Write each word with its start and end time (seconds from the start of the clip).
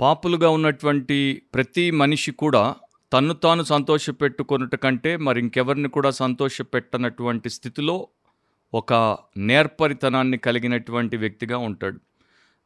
పాపులుగా 0.00 0.48
ఉన్నటువంటి 0.50 1.42
ప్రతి 1.54 1.90
మనిషి 1.90 2.30
కూడా 2.32 2.74
తన్ను 3.12 3.34
తాను 3.34 3.62
సంతోషపెట్టుకొనుట 3.62 4.74
కంటే 4.74 5.16
మరి 5.16 5.40
ఇంకెవరిని 5.40 5.88
కూడా 5.88 6.10
సంతోషపెట్టనటువంటి 6.10 7.50
స్థితిలో 7.50 8.08
ఒక 8.74 9.18
నేర్పరితనాన్ని 9.38 10.38
కలిగినటువంటి 10.38 11.16
వ్యక్తిగా 11.16 11.58
ఉంటాడు. 11.58 11.98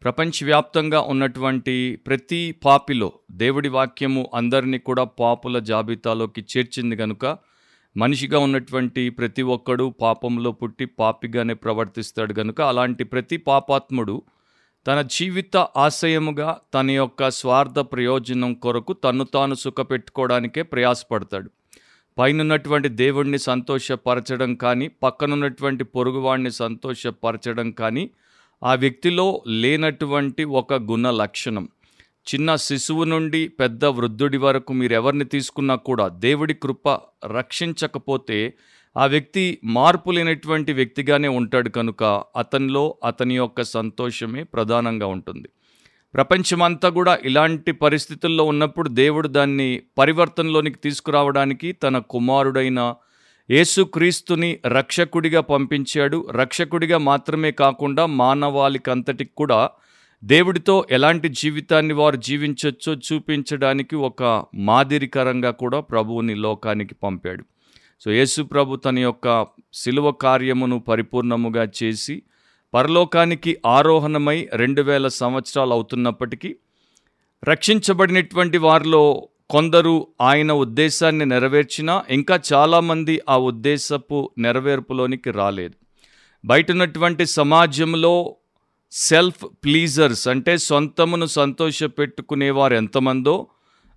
ప్రపంచవ్యాప్తంగా 0.02 1.00
ఉన్నటువంటి 1.00 1.96
ప్రతి 2.06 2.56
పాపిలో 2.64 3.12
దేవుడి 3.30 3.68
వాక్యము 3.68 4.30
అందరినీ 4.34 4.78
కూడా 4.78 5.04
పాపుల 5.04 5.58
జాబితాలోకి 5.58 6.44
చేర్చింది 6.56 6.96
కనుక 6.96 7.38
మనిషిగా 7.96 8.38
ఉన్నటువంటి 8.38 9.10
ప్రతి 9.10 9.42
ఒక్కడు 9.42 9.94
పాపంలో 10.00 10.52
పుట్టి 10.52 10.84
పాపిగానే 10.84 11.54
ప్రవర్తిస్తాడు 11.54 12.32
కనుక 12.32 12.60
అలాంటి 12.60 13.04
ప్రతి 13.04 13.36
పాపాత్ముడు 13.36 14.22
తన 14.86 15.02
జీవిత 15.02 15.56
ఆశయముగా 15.56 16.58
తన 16.74 16.90
యొక్క 16.90 17.30
స్వార్థ 17.30 17.78
ప్రయోజనం 17.78 18.54
కొరకు 18.54 18.92
తను 18.92 19.24
తాను 19.24 19.54
సుఖపెట్టుకోవడానికే 19.54 20.62
ప్రయాసపడతాడు. 20.62 21.50
పైనున్నటువంటి 22.18 22.88
దేవుణ్ణి 22.88 23.38
సంతోషపరచడం 23.38 24.54
కానీ 24.54 24.88
పక్కనున్నటువంటి 24.88 25.84
పొరుగువాడిని 25.84 26.50
సంతోషపరచడం 26.50 27.70
కానీ 27.70 28.10
ఆ 28.64 28.74
వ్యక్తిలో 28.74 29.42
లేనటువంటి 29.46 30.44
ఒక 30.44 30.74
గుణ 30.74 31.10
లక్షణం. 31.10 31.68
చిన్న 32.34 32.56
శిశువు 32.56 33.04
నుండి 33.04 33.48
పెద్ద 33.48 33.84
వృద్ధుడి 33.84 34.38
వరకు 34.38 34.72
మీరు 34.72 34.92
ఎవరిని 34.92 35.24
తీసుకున్నా 35.24 35.74
కూడా 35.74 36.08
దేవుడి 36.08 36.54
కృప 36.54 36.88
రక్షించకపోతే 37.26 38.54
ఆ 38.96 39.06
వ్యక్తి 39.06 39.58
మార్పు 39.64 40.10
లేనటువంటి 40.10 40.72
వ్యక్తిగానే 40.72 41.28
ఉంటాడు 41.28 41.68
కనుక 41.68 42.04
అతనిలో 42.36 42.96
అతని 43.04 43.36
యొక్క 43.36 43.62
సంతోషమే 43.62 44.42
ప్రధానంగా 44.42 45.06
ఉంటుంది. 45.06 45.48
ప్రపంచమంతా 46.14 46.88
కూడా 46.88 47.18
ఇలాంటి 47.24 47.72
పరిస్థితుల్లో 47.72 48.44
ఉన్నప్పుడు 48.44 48.88
దేవుడు 48.88 49.28
దాన్ని 49.28 49.82
పరివర్తనలోనికి 49.98 50.76
తీసుకురావడానికి 50.76 51.72
తన 51.72 51.98
కుమారుడైన 51.98 52.94
యేసుక్రీస్తుని 53.50 54.58
రక్షకుడిగా 54.66 55.40
పంపించాడు. 55.40 56.28
రక్షకుడిగా 56.30 56.98
మాత్రమే 56.98 57.50
కాకుండా 57.50 58.06
మానవాళికంతటికి 58.06 59.30
కూడా 59.36 59.70
దేవుడితో 60.24 60.86
ఎలాంటి 60.90 61.28
జీవితాన్ని 61.28 61.94
వారు 61.94 62.16
జీవించవచ్చో 62.16 62.94
చూపించడానికి 62.94 63.96
ఒక 63.96 64.44
మాదిరికరంగా 64.54 65.50
కూడా 65.50 65.80
ప్రభువుని 65.80 66.34
లోకానికి 66.34 66.94
పంపాడు. 66.94 67.44
సో 68.02 68.10
యేసు 68.10 68.42
ప్రభు 68.42 68.76
తన 68.76 68.98
యొక్క 68.98 69.46
శిలువ 69.74 70.10
కార్యమును 70.10 70.78
పరిపూర్ణముగా 70.78 71.68
చేసి 71.82 72.22
పరలోకానికి 72.74 73.56
ఆరోహణమై 73.66 74.48
రెండు 74.52 74.82
వేల 74.82 75.08
సంవత్సరాలు 75.08 75.72
అవుతున్నప్పటికీ 75.72 76.56
రక్షించబడినటువంటి 77.48 78.58
వారిలో 78.58 79.02
కొందరు 79.50 80.06
ఆయన 80.20 80.52
ఉద్దేశాన్ని 80.52 81.26
నెరవేర్చినా 81.26 82.04
ఇంకా 82.10 82.40
చాలామంది 82.52 83.20
ఆ 83.28 83.36
ఉద్దేశపు 83.36 84.30
నెరవేర్పులోనికి 84.38 85.30
రాలేదు. 85.30 85.76
బయట 86.44 86.70
ఉన్నటువంటి 86.70 87.26
సమాజంలో 87.26 88.34
సెల్ఫ్ 88.92 89.44
ప్లీజర్స్ 89.64 90.28
అంటే 90.28 90.58
సొంతమును 90.58 91.26
సంతోషపెట్టుకునేవారు 91.26 92.74
ఎంతమందో 92.74 93.46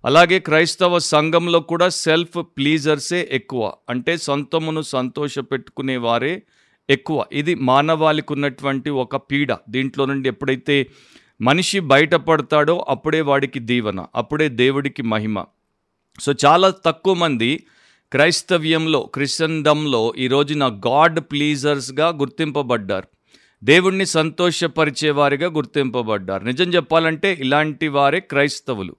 అలాగే 0.04 0.38
క్రైస్తవ 0.38 0.98
సంఘంలో 0.98 1.60
కూడా 1.60 1.88
సెల్ఫ్ 1.88 2.42
ప్లీజర్సే 2.42 3.28
ఎక్కువ. 3.30 3.72
అంటే 3.90 4.16
సొంతమును 4.16 4.82
సంతోష 4.82 5.38
పెట్టుకునేవారే 5.38 6.42
ఎక్కువ. 6.90 7.24
ఇది 7.32 7.54
మానవాళికి 7.54 8.32
ఉన్నటువంటి 8.32 8.90
ఒక 8.90 9.16
పీడ. 9.16 9.56
దీంట్లో 9.68 10.04
నుండి 10.04 10.28
ఎప్పుడైతే 10.28 10.86
మనిషి 11.40 11.80
బయటపడతాడో 11.80 12.86
అప్పుడే 12.88 13.20
వాడికి 13.20 13.58
దీవెన 13.58 14.06
అప్పుడే 14.14 14.48
దేవుడికి 14.48 15.02
మహిమ. 15.02 15.44
సో 16.20 16.34
చాలా 16.46 16.74
తక్కువ 16.84 17.14
మంది 17.14 17.66
క్రైస్తవ్యంలో 18.12 19.00
క్రిస్టందంలో 19.00 20.14
ఈ 20.18 20.28
రోజున 20.28 20.80
గాడ్ 20.88 21.20
ప్లీజర్స్గా 21.20 22.08
గుర్తింపబడ్డారు. 22.08 23.08
దేవుణ్ణి 23.64 24.06
సంతోషపరిచేవారిగా 24.06 25.48
గుర్తింపబడ్డారు. 25.48 26.44
నిజం 26.44 26.64
చెప్పాలంటే 26.64 27.36
ఇలాంటి 27.40 27.88
వారే 27.88 28.20
క్రైస్తవులు. 28.20 28.96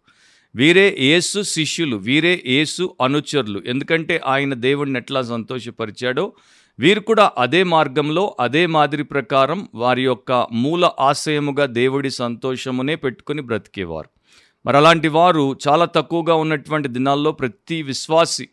వీరే 0.55 0.95
యేసు 0.99 1.41
శిష్యులు 1.41 1.95
వీరే 1.97 2.43
యేసు 2.47 2.95
అనుచరులు. 3.01 3.63
ఎందుకంటే 3.67 4.21
ఆయన 4.25 4.53
దేవుణ్ణి 4.53 4.99
ఎట్లా 4.99 5.21
సంతోషపరిచాడో 5.21 6.33
వీరు 6.79 6.99
కూడా 6.99 7.31
అదే 7.37 7.63
మార్గంలో 7.63 8.35
అదే 8.39 8.65
మాదిరి 8.65 9.03
ప్రకారం 9.03 9.67
వారి 9.75 10.03
యొక్క 10.03 10.47
మూల 10.51 10.89
ఆశయముగా 10.99 11.65
దేవుడి 11.65 12.09
సంతోషమునే 12.09 12.95
పెట్టుకుని 12.95 13.41
బ్రతికేవారు. 13.41 14.09
మరి 14.65 14.77
అలాంటి 14.77 15.07
వారు 15.07 15.57
చాలా 15.67 15.85
తక్కువగా 15.85 16.35
ఉన్నటువంటి 16.35 16.87
దినాల్లో 16.87 17.31
ప్రతి 17.31 17.81
విశ్వాసి 17.81 18.49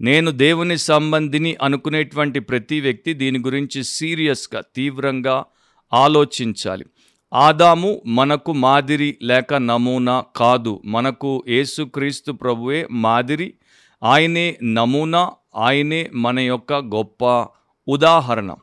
నేను 0.00 0.30
దేవుని 0.30 0.78
సంబంధిని 0.78 1.56
అనుకునేటువంటి 1.62 2.40
ప్రతి 2.40 2.80
వ్యక్తి 2.80 3.14
దీని 3.14 3.38
గురించి 3.38 3.84
సీరియస్గా 3.84 4.62
తీవ్రంగా 4.76 5.44
ఆలోచించాలి. 5.92 6.84
ఆదాము 7.32 8.02
మనకు 8.06 8.52
మాదిరి 8.52 9.18
లేక 9.22 9.54
నమూనా 9.54 10.24
కాదు. 10.36 10.82
మనకు 10.84 11.44
యేసుక్రీస్తు 11.48 12.32
ప్రభువే 12.32 12.88
మాదిరి. 12.90 13.54
ఆయనే 14.02 14.58
నమూనా 14.62 15.30
ఆయనే 15.56 16.10
మన 16.14 16.40
యొక్క 16.40 16.72
గొప్ప 16.72 17.46
ఉదాహరణ. 17.88 18.54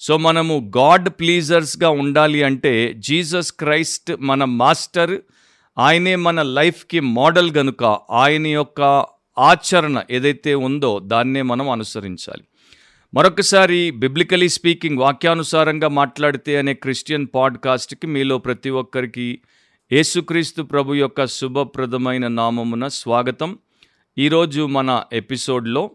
సో 0.00 0.16
మనము 0.16 0.72
గాడ్ 0.78 1.08
ప్లీజర్స్గా 1.08 1.90
ఉండాలి 1.90 2.42
అంటే 2.42 2.94
జీసస్ 2.96 3.52
క్రైస్ట్ 3.52 4.12
మన 4.20 4.44
మాస్టర్. 4.44 5.20
ఆయనే 5.78 6.16
మన 6.16 6.42
లైఫ్కి 6.42 7.00
మోడల్ 7.00 7.50
గనుక 7.50 7.84
ఆయన 8.10 8.46
యొక్క 8.46 9.06
ఆచరణ 9.38 10.02
ఏదైతే 10.10 10.54
ఉందో 10.54 10.98
దాన్నే 10.98 11.42
మనం 11.42 11.70
అనుసరించాలి. 11.70 12.42
మరొకసారి 13.14 13.90
బిబ్లికలీ 13.90 14.48
స్పీకింగ్ 14.48 14.98
వాక్యానుసారంగా 14.98 15.88
మాట్లాడితే 15.88 16.56
అనే 16.56 16.74
క్రిస్టియన్ 16.74 17.26
పాడ్కాస్ట్కి 17.34 18.06
మీలో 18.06 18.38
ప్రతి 18.38 18.70
ఒక్కరికి 18.70 19.38
యేసుక్రీస్తు 19.92 20.62
ప్రభు 20.62 20.94
యొక్క 20.94 21.26
శుభప్రదమైన 21.26 22.28
నామమున 22.28 22.88
స్వాగతం. 22.88 23.58
ఈరోజు 24.18 24.66
మన 24.66 25.02
ఎపిసోడ్లో 25.12 25.90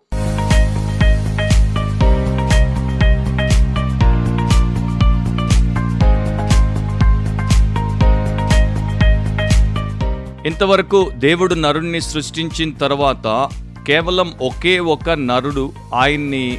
ఇంతవరకు 10.48 11.12
దేవుడు 11.16 11.54
నరుణ్ణి 11.54 12.02
సృష్టించిన 12.02 12.72
తర్వాత 12.74 13.50
కేవలం 13.88 14.34
ఒకే 14.42 14.80
ఒక 14.80 15.10
నరుడు 15.10 15.74
ఆయన్ని 15.94 16.58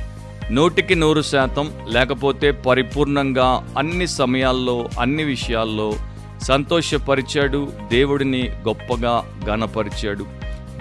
నూటికి 0.50 0.94
నూరు 0.94 1.22
శాతం 1.22 1.72
లేకపోతే 1.88 2.50
పరిపూర్ణంగా 2.50 3.74
అన్ని 3.78 4.06
సమయాల్లో 4.06 4.88
అన్ని 5.00 5.24
విషయాల్లో 5.24 5.94
సంతోషపరిచాడు 6.42 7.72
దేవుడిని 7.92 8.48
గొప్పగా 8.48 9.24
గణపరిచాడు 9.48 10.26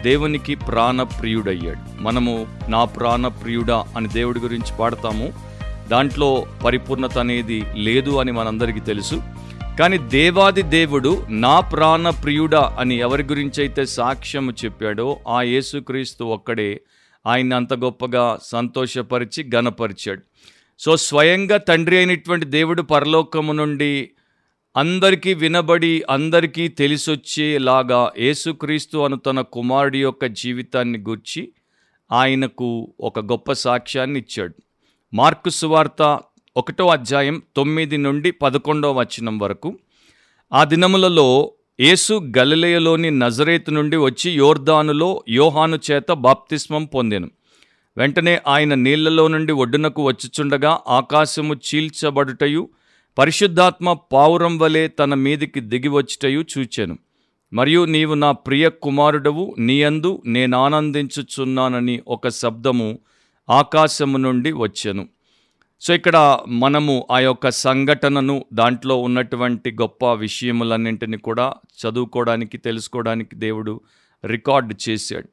దేవునికి 0.03 0.55
ప్రాణప్రియుడయ్యాడు. 0.55 2.01
మనము 2.01 2.47
నా 2.67 2.83
ప్రాణప్రియుడా 2.83 3.85
అని 3.97 4.07
దేవుడి 4.07 4.39
గురించి 4.39 4.77
పాడతాము. 4.79 5.33
దాంట్లో 5.89 6.45
పరిపూర్ణత 6.65 7.17
అనేది 7.17 7.65
లేదు 7.75 8.19
అని 8.19 8.31
మనందరికీ 8.31 8.79
తెలుసు. 8.79 9.23
కానీ 9.79 9.97
దేవాది 9.97 10.61
దేవుడు 10.61 11.23
నా 11.29 11.59
ప్రాణప్రియుడా 11.59 12.75
అని 12.79 12.95
ఎవరి 12.95 13.23
గురించి 13.23 13.59
అయితే 13.59 13.85
సాక్ష్యము 13.85 14.51
చెప్పాడో 14.51 15.17
ఆ 15.27 15.41
యేసుక్రీస్తు 15.41 16.23
ఒక్కడే 16.23 16.81
ఆయన 17.27 17.53
అంత 17.53 17.73
గొప్పగా 17.73 18.39
సంతోషపరిచి 18.43 19.49
గణపరిచాడు 19.55 20.21
సో 20.79 20.97
స్వయంగా 20.97 21.57
తండ్రి 21.57 21.97
అయినటువంటి 21.97 22.45
దేవుడు 22.45 22.81
పరలోకము 22.81 23.53
నుండి 23.53 24.11
అందరికీ 24.77 25.33
వినబడి 25.33 26.03
అందరికీ 26.09 26.67
తెలిసొచ్చేలాగా 26.67 28.11
యేసుక్రీస్తు 28.17 28.97
అను 28.97 29.15
తన 29.15 29.41
కుమారుడి 29.41 30.01
యొక్క 30.01 30.25
జీవితాన్ని 30.25 30.99
గూర్చి 30.99 31.51
ఆయనకు 32.11 32.93
ఒక 32.99 33.19
గొప్ప 33.19 33.51
సాక్ష్యాన్ని 33.51 34.19
ఇచ్చాడు. 34.19 34.53
మార్కు 35.13 35.49
సువార్త 35.49 36.19
ఒకటో 36.57 36.87
అధ్యాయం 36.87 37.41
తొమ్మిది 37.55 37.97
నుండి 37.97 38.31
పదకొండవ 38.31 38.99
వచనం 38.99 39.39
వరకు 39.39 39.79
ఆ 40.53 40.63
దినములలో 40.63 41.51
యేసు 41.79 42.31
గలిలయలోని 42.37 43.11
నజరేతు 43.11 43.71
నుండి 43.71 43.97
వచ్చి 43.97 44.31
యోర్దానులో 44.31 45.23
యోహాను 45.29 45.79
చేత 45.91 46.11
బాప్తిస్మం 46.11 46.85
పొందెను. 46.85 47.29
వెంటనే 47.97 48.39
ఆయన 48.47 48.73
నీళ్ళలో 48.73 49.27
నుండి 49.27 49.53
ఒడ్డునకు 49.53 50.07
వచ్చుచుండగా 50.07 50.79
ఆకాశము 50.89 51.55
చీల్చబడుటయు 51.55 52.69
పరిశుద్ధాత్మ 53.17 53.93
పావురం 53.93 54.57
వలె 54.57 54.87
తన 54.87 55.13
మీదికి 55.13 55.59
దిగివచ్చుటయు 55.59 56.45
చూచెను. 56.57 56.97
మరియు 57.53 57.85
నీవు 57.85 58.13
నా 58.13 58.31
ప్రియ 58.31 58.69
కుమారుడవు 58.69 59.55
నీయందు 59.59 60.21
నేనానందించుచున్నానని 60.25 62.01
ఒక 62.07 62.27
శబ్దము 62.27 62.99
ఆకాశము 63.49 64.17
నుండి 64.17 64.51
వచ్చెను. 64.51 65.07
సో 65.85 65.93
ఇక్కడ 65.93 66.39
మనము 66.47 67.07
ఆ 67.11 67.19
యొక్క 67.19 67.51
సంఘటనను 67.51 68.45
దాంట్లో 68.53 69.01
ఉన్నటువంటి 69.01 69.71
గొప్ప 69.71 70.05
విషయములన్నింటినీ 70.13 71.17
కూడా 71.17 71.53
చదువుకోవడానికి 71.81 72.57
తెలుసుకోవడానికి 72.57 73.35
దేవుడు 73.35 73.81
రికార్డ్ 74.25 74.89
చేశాడు. 74.89 75.29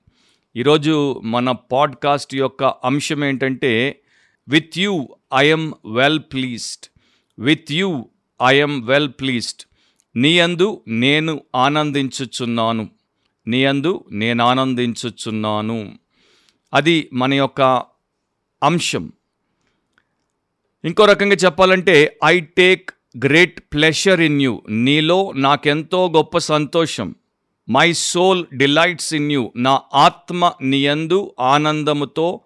ఈరోజు 0.57 1.21
మన 1.25 1.51
పాడ్కాస్ట్ 1.51 2.35
యొక్క 2.35 2.65
అంశం 2.65 3.25
ఏంటంటే 3.25 4.03
with 4.49 4.79
you 4.79 5.09
I'm 5.37 5.73
well 5.95 6.19
pleased 6.19 7.01
with 7.39 7.73
you 7.73 8.09
I'm 8.47 8.87
well 8.87 9.09
pleased 9.09 9.63
నీ 10.17 10.39
అందు 10.39 10.85
నేను 10.89 11.41
ఆనందించుచున్నాను. 11.55 12.89
నీ 13.47 13.65
అందు 13.65 14.05
నేను 14.13 14.45
ఆనందించుచున్నాను. 14.45 15.99
అది 16.75 17.09
మన 17.13 17.35
యొక్క 17.35 17.83
అంశం. 18.63 19.13
ఇంకో 20.85 21.05
రకంగా 21.05 21.35
చెప్పాలంటే 21.35 22.19
I 22.25 22.41
take 22.41 22.91
great 23.27 23.61
pleasure 23.61 24.21
in 24.21 24.43
you 24.43 24.63
నీలో 24.69 25.33
నాకెంతో 25.37 26.13
గొప్ప 26.17 26.39
సంతోషం. 26.39 27.15
My 27.69 27.93
soul 27.93 28.47
delights 28.55 29.15
in 29.15 29.33
you 29.33 29.53
నా 29.57 29.81
ఆత్మ 29.95 30.53
నీయందు 30.63 31.35
ఆనందముతో 31.41 32.41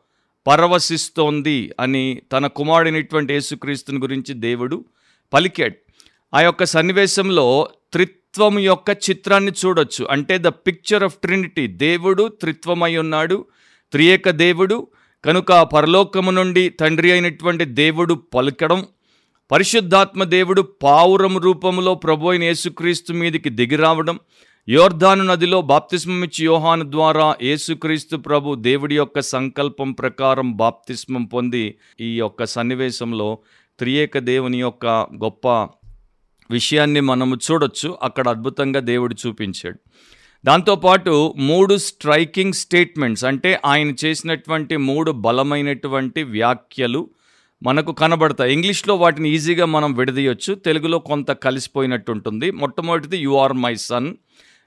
పరవశిస్తోంది 0.46 1.72
అని 1.80 2.22
తన 2.32 2.46
కుమారుడినటువంటి 2.46 3.32
యేసుక్రీస్తుని 3.32 3.98
గురించి 3.98 4.34
దేవుడు 4.34 4.84
పలికాడు. 5.32 5.74
ఆ 6.34 6.40
యొక్క 6.40 6.64
సన్నివేశంలో 6.64 7.68
త్రిత్వం 7.92 8.58
యొక్క 8.58 8.90
చిత్రాన్ని 8.90 9.52
చూడొచ్చు. 9.66 10.06
అంటే 10.10 10.38
ద 10.38 10.46
పిక్చర్ 10.46 11.04
ఆఫ్ 11.04 11.14
ట్రినిటీ 11.14 11.66
దేవుడు 11.66 12.28
త్రిత్వమై 12.28 12.96
ఉన్నాడు. 12.96 13.44
త్రియేక 13.92 14.30
దేవుడు 14.30 14.88
కనుక 15.24 15.52
పరలోకము 15.52 16.30
నుండి 16.30 16.68
తండ్రి 16.68 17.12
అయినటువంటి 17.12 17.64
దేవుడు 17.64 18.14
పలకడం 18.34 18.86
పరిశుద్ధాత్మ 19.50 20.24
దేవుడు 20.24 20.62
పావురం 20.82 21.38
రూపంలో 21.38 21.94
ప్రభు 21.94 22.28
అయిన 22.28 22.42
యేసుక్రీస్తు 22.42 23.12
మీదికి 23.12 23.50
దిగిరావడం 23.50 24.16
యోర్ధాను 24.68 25.24
నదిలో 25.24 25.62
బాప్తిస్మం 25.62 26.24
ఇచ్చి 26.24 26.44
యోహాను 26.44 26.90
ద్వారా 26.90 27.36
యేసుక్రీస్తు 27.42 28.16
ప్రభు 28.16 28.54
దేవుడి 28.54 28.96
యొక్క 28.96 29.20
సంకల్పం 29.20 29.92
ప్రకారం 29.92 30.56
బాప్తిస్మం 30.56 31.24
పొంది 31.24 31.64
ఈ 32.00 32.16
యొక్క 32.18 32.44
సన్నివేశంలో 32.44 33.38
త్రియేక 33.78 34.18
దేవుని 34.18 34.60
యొక్క 34.60 34.86
గొప్ప 35.24 35.48
విషయాన్ని 36.50 37.00
మనము 37.00 37.36
చూడొచ్చు. 37.36 37.98
అక్కడ 38.02 38.28
అద్భుతంగా 38.28 38.80
దేవుడు 38.80 39.14
చూపించాడు. 39.26 39.78
దాంతోపాటు 40.46 41.34
మూడు 41.36 41.76
స్ట్రైకింగ్ 41.76 42.52
స్టేట్మెంట్స్ 42.52 43.24
అంటే 43.24 43.60
ఆయన 43.64 43.94
చేసినటువంటి 44.04 44.76
మూడు 44.76 45.10
బలమైనటువంటి 45.10 46.22
వ్యాఖ్యలు 46.22 47.10
మనకు 47.62 47.92
కనబడతాయి. 47.92 48.52
ఇంగ్లీష్లో 48.52 48.96
వాటిని 48.96 49.30
ఈజీగా 49.30 49.64
మనం 49.64 49.94
విడదీయొచ్చు. 49.94 50.54
తెలుగులో 50.54 50.98
కొంత 50.98 51.30
కలిసిపోయినట్టు 51.30 52.12
ఉంటుంది 52.12 52.50
మొట్టమొదటిది 52.50 53.18
యు 53.18 53.36
ఆర్ 53.36 53.52
మై 53.52 53.74
సన్. 53.74 54.14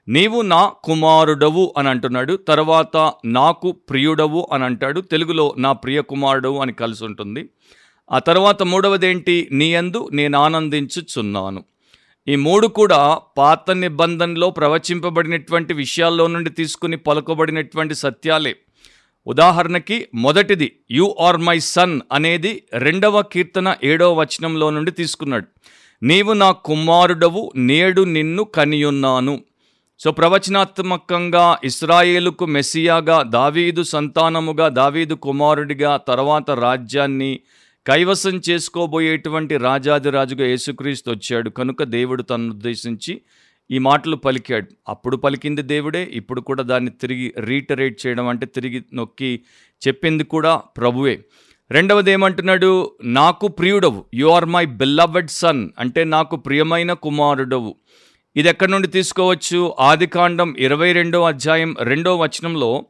నీవు 0.08 0.42
నా 0.42 0.72
కుమారుడవు 0.84 1.74
అని 1.78 1.88
అంటున్నాడు. 1.88 2.36
తర్వాత 2.36 3.12
నాకు 3.24 3.72
ప్రియుడవు 3.72 4.48
అని 4.52 4.64
అంటాడు. 4.64 5.00
తెలుగులో 5.00 5.54
నా 5.58 5.72
ప్రియ 5.72 6.00
కుమారుడవు 6.00 6.58
అని 6.58 6.72
కలిసి 6.72 7.04
ఉంటుంది. 7.04 7.48
ఆ 8.12 8.18
తర్వాత 8.18 8.62
మూడవది 8.62 9.06
ఏంటి 9.06 9.48
నీ 9.52 9.74
యందు 9.74 10.08
నేను 10.12 10.38
ఆనందించుచున్నాను. 10.38 11.64
ఈ 12.30 12.36
మూడు 12.36 12.66
కూడా 12.66 13.20
పాత 13.38 13.70
నిబంధనలో 13.70 14.50
ప్రవచింపబడినటువంటి 14.50 15.74
విషయాల్లో 15.74 16.26
నుండి 16.26 16.50
తీసుకుని 16.50 16.96
పలుకబడినటువంటి 16.96 17.94
సత్యాలే. 17.94 18.56
ఉదాహరణకి 19.26 20.08
మొదటిది 20.14 20.72
యు 20.90 21.16
ఆర్ 21.20 21.36
మై 21.36 21.58
సన్ 21.58 22.00
అనేది 22.12 22.62
రెండవ 22.72 23.22
కీర్తన 23.22 23.76
ఏడవ 23.84 24.12
వచనంలో 24.20 24.70
నుండి 24.70 24.90
తీసుకున్నాడు. 24.90 25.46
నీవు 26.02 26.32
నా 26.32 26.50
కుమారుడవు 26.50 27.52
నేడు 27.56 28.02
నిన్ను 28.02 28.44
కనియున్నాను. 28.44 29.40
సో 30.00 30.10
ప్రవచనాత్మకంగా 30.10 31.58
ఇస్రాయేలుకు 31.64 32.46
మెస్సియాగా 32.46 33.22
దావీదు 33.22 33.82
సంతానముగా 33.82 34.68
దావీదు 34.68 35.14
కుమారుడిగా 35.14 35.96
తర్వాత 35.96 36.50
రాజ్యాన్ని 36.50 37.40
కైవసం 37.90 38.40
చేసుకోబోయేటువంటి 38.50 39.56
రాజాదిరాజుగా 39.56 40.46
యేసుక్రీస్తు 40.46 41.10
వచ్చాడు. 41.10 41.50
కనుక 41.50 41.82
దేవుడు 41.82 42.22
తనను 42.22 42.50
ఉద్దేశించి 42.50 43.20
ఈ 43.70 43.78
మాటలు 43.78 44.16
పలికాడు. 44.16 44.66
అప్పుడు 44.88 45.16
పలికింది 45.16 45.62
దేవుడే 45.62 46.08
ఇప్పుడు 46.12 46.40
కూడా 46.40 46.62
దాన్ని 46.62 46.90
తిరిగి 46.90 47.32
రీటరేట్ 47.38 48.06
చేయడం 48.06 48.28
అంటే 48.28 48.46
తిరిగి 48.46 48.82
నొక్కి 48.94 49.40
చెప్పింది 49.86 50.24
కూడా 50.24 50.56
ప్రభువే. 50.56 51.24
రెండవది 51.70 52.10
ఏమంటున్నాడు 52.10 52.90
నాకు 53.02 53.48
ప్రియుడవు. 53.48 54.04
You 54.14 54.28
are 54.28 54.44
my 54.44 54.64
beloved 54.64 55.28
son 55.28 55.68
అంటే 55.78 56.04
నాకు 56.04 56.36
ప్రియమైన 56.36 56.92
కుమారుడవు. 56.92 57.76
ఇది 58.36 58.48
ఎక్కడి 58.48 58.72
నుండి 58.72 58.88
తీసుకోవచ్చు? 58.88 59.74
ఆదికాండం 59.80 60.54
ఇరవై 60.58 60.92
రెండో 60.92 61.22
అధ్యాయం 61.22 61.76
రెండో 61.80 62.16
వచనంలో 62.16 62.84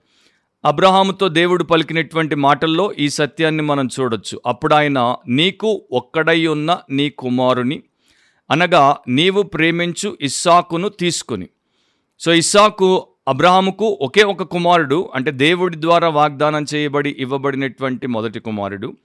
అబ్రహాముతో 0.64 1.28
దేవుడు 1.28 1.64
పలికినటువంటి 1.64 2.34
మాటల్లో 2.34 2.92
ఈ 2.98 3.08
సత్యాన్ని 3.08 3.62
మనం 3.62 3.88
చూడొచ్చు. 4.00 4.40
అప్పుడు 4.46 4.74
ఆయన 4.74 5.16
నీకు 5.28 5.84
ఒక్కడై 5.92 6.46
ఉన్న 6.46 6.78
నీ 6.90 7.10
కుమారుని 7.10 7.82
అనగా 8.50 8.96
నీవు 9.08 9.42
ప్రేమించు 9.42 10.18
ఇస్సాకును 10.20 10.88
తీసుకుని. 10.88 11.48
సో 12.20 12.32
ఇస్సాకు 12.32 13.06
అబ్రహాముకు 13.28 13.98
ఒకే 14.02 14.22
ఒక 14.22 14.42
కుమారుడు 14.42 15.10
అంటే 15.14 15.30
దేవుడి 15.30 15.80
ద్వారా 15.80 16.08
వాగ్దానం 16.08 16.66
చేయబడి 16.74 17.16
ఇవ్వబడినటువంటి 17.18 18.06
మొదటి 18.06 18.40
కుమారుడు. 18.40 18.96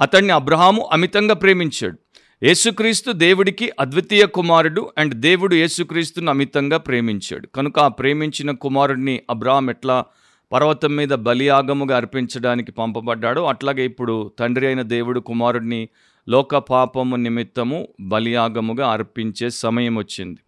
అతన్ని 0.00 0.32
అబ్రహాము 0.32 0.88
అమితంగా 0.92 1.34
ప్రేమించాడు. 1.34 1.98
యేసుక్రీస్తు 2.42 3.12
దేవుడికి 3.12 3.72
అద్వితీయ 3.80 4.26
కుమారుడు 4.26 4.92
అండ్ 4.98 5.14
దేవుడు 5.14 5.54
యేసుక్రీస్తును 5.54 6.30
అమితంగా 6.30 6.76
ప్రేమించాడు. 6.76 7.46
కనుక 7.46 7.78
ఆ 7.78 7.88
ప్రేమించిన 7.88 8.50
కుమారుడిని 8.50 9.20
అబ్రహాం 9.30 9.70
ఎట్లా 9.70 10.04
పర్వతం 10.52 10.96
మీద 10.96 11.08
బలియాగముగా 11.08 11.96
అర్పించడానికి 11.96 12.72
పంపబడ్డాడు. 12.72 13.40
అట్లాగే 13.40 13.84
ఇప్పుడు 13.84 14.32
తండ్రి 14.38 14.66
అయిన 14.66 14.82
దేవుడు 14.82 15.20
కుమారుడిని 15.20 15.88
లోక 16.28 16.56
పాపము 16.56 17.16
నిమిత్తము 17.16 17.88
బలియాగముగా 18.00 18.90
అర్పించే 18.90 19.50
సమయం 19.50 19.96
వచ్చింది. 19.98 20.40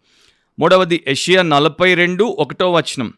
మూడవది 0.59 1.03
ఎషియా 1.07 1.41
నలభై 1.41 1.93
రెండు 1.93 2.23
ఒకటో 2.23 2.71
వచనం. 2.71 3.13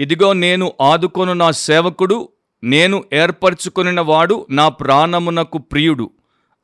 ఇదిగో 0.00 0.32
నేను 0.32 0.72
ఆదుకొను 0.80 1.32
నా 1.32 1.50
సేవకుడు 1.50 2.28
నేను 2.64 3.04
ఏర్పరచుకొనిన 3.12 4.00
వాడు 4.00 4.46
నా 4.50 4.68
ప్రాణమునకు 4.68 5.58
ప్రియుడు. 5.58 6.10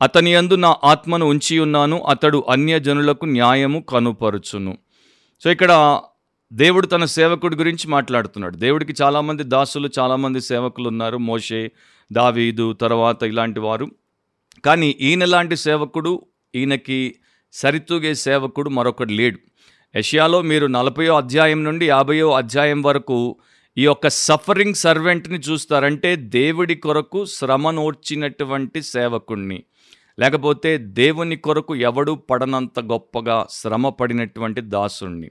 అతని 0.03 0.33
యందు 0.33 0.55
నా 0.55 0.77
ఆత్మను 0.85 1.27
ఉంచి 1.27 1.59
ఉన్నాను 1.59 2.03
అతడు 2.03 2.45
అన్యజనులకు 2.49 3.25
న్యాయము 3.25 3.81
కనుపరుచును. 3.81 4.79
సో 5.41 5.51
ఇక్కడ 5.51 6.01
దేవుడు 6.53 6.87
తన 6.87 7.05
సేవకుడి 7.05 7.57
గురించి 7.57 7.89
మాట్లాడుతున్నాడు. 7.89 8.57
దేవుడికి 8.57 8.95
చాలామంది 9.03 9.43
దాసులు 9.43 9.91
చాలామంది 9.99 10.41
సేవకులు 10.41 10.89
ఉన్నారు 10.89 11.17
మోషే 11.17 11.71
దావీదు 12.13 12.73
తర్వాత 12.73 13.23
ఇలాంటి 13.23 13.61
వారు. 13.61 13.91
కానీ 14.65 14.89
ఈయన 14.89 15.25
లాంటి 15.25 15.57
సేవకుడు 15.57 16.27
ఈయనకి 16.55 17.15
సరితూగే 17.53 18.15
సేవకుడు 18.15 18.71
మరొకడు 18.71 19.13
లేడు. 19.13 19.39
యషియాలో 19.97 20.43
మీరు 20.43 20.67
నలభయో 20.67 21.17
అధ్యాయం 21.17 21.65
నుండి 21.65 21.89
యాభయో 21.89 22.33
అధ్యాయం 22.33 22.83
వరకు 22.83 23.37
ఈ 23.79 23.85
యొక్క 23.85 24.09
సఫరింగ్ 24.09 24.75
సర్వెంట్ని 24.75 25.39
చూస్తారంటే 25.39 26.17
దేవుడి 26.17 26.75
కొరకు 26.75 27.25
శ్రమనోర్చినటువంటి 27.25 28.83
సేవకుణ్ణి. 28.83 29.63
లేకపోతే 30.19 30.79
దేవుని 30.79 31.37
కొరకు 31.37 31.75
ఎవడు 31.75 32.13
పడనంత 32.13 32.81
గొప్పగా 32.81 33.47
శ్రమ 33.51 33.89
పడినటువంటి 33.89 34.61
దాసుణ్ణి. 34.61 35.31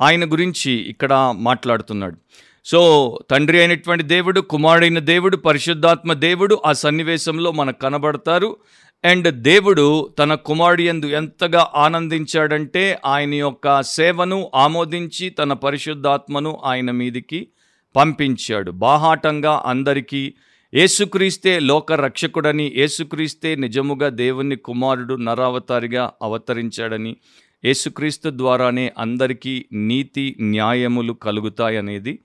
ఆయన 0.00 0.32
గురించి 0.32 0.72
ఇక్కడ 0.72 1.34
మాట్లాడుతున్నాడు. 1.38 2.16
సో 2.64 3.18
తండ్రి 3.30 3.58
అయినటువంటి 3.58 4.04
దేవుడు 4.04 4.40
కుమారుడైన 4.40 4.98
దేవుడు 4.98 5.36
పరిశుద్ధాత్మ 5.36 6.12
దేవుడు 6.12 6.62
ఆ 6.66 6.72
సన్నివేశంలో 6.72 7.52
మనకు 7.52 7.78
కనబడతారు. 7.78 8.56
అండ్ 9.04 9.30
దేవుడు 9.30 10.08
తన 10.18 10.34
కుమారుడి 10.34 10.88
ఎందు 10.88 11.06
ఎంతగా 11.06 11.70
ఆనందించాడంటే 11.74 12.98
ఆయన 13.06 13.34
యొక్క 13.34 13.82
సేవను 13.82 14.50
ఆమోదించి 14.54 15.30
తన 15.30 15.52
పరిశుద్ధాత్మను 15.52 16.60
ఆయన 16.64 16.90
మీదికి 16.90 17.48
పంపించాడు. 17.96 18.70
బాహాటంగా 18.70 19.62
అందరికీ 19.66 20.34
ఏసుక్రీస్తే 20.74 21.60
లోక 21.60 21.92
రక్షకుడని 21.92 22.72
ఏసుక్రీస్తే 22.74 23.54
నిజముగా 23.54 24.08
దేవుని 24.08 24.56
కుమారుడు 24.56 25.14
నరావతారిగా 25.14 26.12
అవతరించాడని 26.22 27.16
యేసుక్రీస్తు 27.64 28.30
ద్వారానే 28.30 28.92
అందరికీ 28.98 29.64
నీతి 29.72 30.36
న్యాయములు 30.40 31.12
కలుగుతాయనేది 31.12 32.18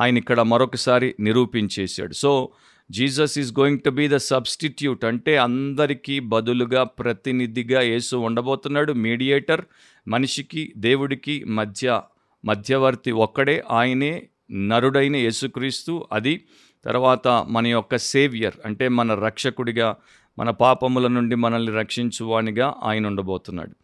ఆయన 0.00 0.18
ఇక్కడ 0.18 0.40
మరొకసారి 0.40 1.14
నిరూపించేశాడు. 1.20 2.12
So 2.12 2.48
Jesus 2.90 3.38
is 3.38 3.52
going 3.58 3.78
to 3.78 3.90
be 3.90 4.08
the 4.08 4.16
substitute. 4.16 5.04
అంటే 5.04 5.36
అందరికీ 5.36 6.20
బదులుగా 6.20 6.82
ప్రతినిధిగా 6.82 7.80
యేసు 7.80 8.16
ఉండబోతున్నాడు. 8.16 8.92
మీడియేటర్ 8.92 9.60
మనిషికి 10.08 10.72
దేవుడికి 10.76 11.44
మధ్య 11.44 12.02
మధ్యవర్తి 12.44 13.10
ఒక్కడే. 13.10 13.64
ఆయనే 13.70 14.22
నరుడైన 14.52 15.16
యేసుక్రీస్తు. 15.16 16.06
అది 16.12 16.44
తర్వాత 16.84 17.28
మన 17.48 17.66
యొక్క 17.66 17.96
సేవియర్ 17.96 18.54
అంటే 18.64 18.88
మన 18.88 19.14
రక్షకుడిగా 19.14 19.96
మన 20.38 20.50
పాపముల 20.50 21.06
నుండి 21.06 21.36
మనల్ని 21.36 21.72
రక్షించువానిగా 21.72 22.74
ఆయన 22.82 23.06
ఉండబోతున్నాడు. 23.06 23.74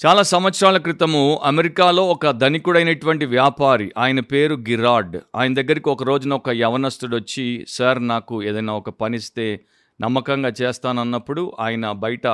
చాలా 0.00 0.22
సంవత్సరాల 0.22 0.76
క్రితము 0.76 1.40
అమెరికాలో 1.44 2.08
ఒక 2.08 2.30
ధనికుడైనటువంటి 2.30 3.24
వ్యాపారి 3.24 3.92
ఆయన 3.98 4.20
పేరు 4.20 4.54
గిరాడ్. 4.54 5.18
ఆయన 5.36 5.54
దగ్గరికి 5.54 5.88
ఒక 5.88 6.02
రోజున 6.02 6.34
ఒక 6.34 6.48
యవనస్తుడు 6.50 7.16
వచ్చి 7.16 7.64
సార్ 7.68 8.08
నాకు 8.08 8.42
ఏదైనా 8.42 8.72
ఒక 8.72 8.90
పని 8.90 9.16
ఇస్తే 9.16 9.60
నమ్మకంగా 10.00 10.52
చేస్తానన్నప్పుడు 10.62 11.52
ఆయన 11.60 11.92
బయట 11.92 12.26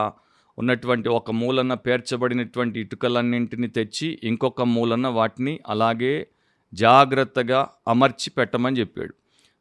ఉన్నటువంటి 0.59 1.09
ఒక 1.09 1.31
మూలన 1.31 1.75
పేర్చబడినటువంటి 1.75 2.81
ఇటుకలన్నింటిని 2.81 3.69
తెచ్చి 3.69 4.19
ఇంకొక 4.25 4.63
మూలన 4.63 5.09
వాటిని 5.09 5.61
అలాగే 5.69 6.27
జాగ్రత్తగా 6.75 7.69
అమర్చి 7.89 8.31
పెట్టమని 8.31 8.81
చెప్పాడు. 8.81 9.15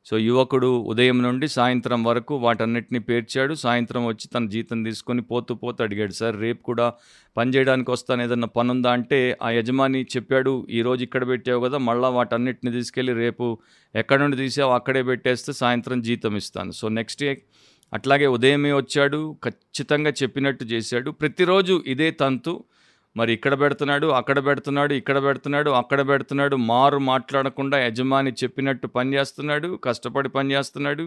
సో 0.06 0.18
యువకుడు 0.18 0.68
ఉదయం 0.92 1.18
నుండి 1.24 1.48
సాయంత్రం 1.56 2.00
వరకు 2.04 2.34
వాటన్నిటిని 2.36 3.00
పేర్చాడు. 3.00 3.54
సాయంత్రం 3.64 4.04
వచ్చి 4.06 4.28
తన 4.36 4.46
జీతం 4.54 4.80
తీసుకొని 4.84 5.22
పోతూ 5.22 5.56
పోతూ 5.56 5.80
అడిగాడు 5.84 6.12
సార్ 6.12 6.36
రేపు 6.42 6.62
కూడా 6.70 6.86
పని 7.38 7.54
చేయడానికి 7.56 7.92
వస్తాను 7.92 8.24
ఏదన్నా 8.24 8.48
పని 8.58 8.72
ఉందా 8.72 8.92
అంటే 8.92 9.20
ఆ 9.42 9.50
యజమాని 9.52 10.02
చెప్పాడు 10.16 10.54
ఈరోజు 10.70 11.04
ఇక్కడ 11.04 11.28
పెట్టావు 11.28 11.62
కదా 11.66 11.78
మళ్ళీ 11.90 12.10
వాటన్నిటిని 12.18 12.72
తీసుకెళ్ళి 12.72 13.14
రేపు 13.14 13.48
ఎక్కడ 13.96 14.20
నుండి 14.24 14.38
తీసావు 14.38 14.72
అక్కడే 14.72 15.04
పెట్టేస్తే 15.04 15.54
సాయంత్రం 15.54 16.02
జీతం 16.02 16.36
ఇస్తాను. 16.36 16.72
సో 16.72 16.88
నెక్స్ట్ 17.00 17.26
అట్లాగే 17.94 18.28
ఉదయమే 18.28 18.74
వచ్చాడు 18.74 19.22
ఖచ్చితంగా 19.44 20.12
చెప్పినట్టు 20.24 20.64
చేశాడు. 20.64 21.12
ప్రతిరోజు 21.12 21.84
ఇదే 21.88 22.12
తంతు 22.12 22.54
మరి 23.16 23.32
ఇక్కడ 23.34 23.54
పెడుతున్నాడు 23.60 24.08
అక్కడ 24.12 24.40
పెడుతున్నాడు 24.46 24.94
ఇక్కడ 24.94 25.18
పెడుతున్నాడు 25.24 25.70
అక్కడ 25.72 26.02
పెడుతున్నాడు 26.08 26.56
మారు 26.72 27.00
మాట్లాడకుండా 27.12 27.78
యజమాని 27.86 28.32
చెప్పినట్టు 28.44 28.88
పని 28.98 29.14
చేస్తున్నాడు 29.18 29.70
కష్టపడి 29.84 30.30
పని 30.30 30.54
చేస్తున్నాడు 30.56 31.06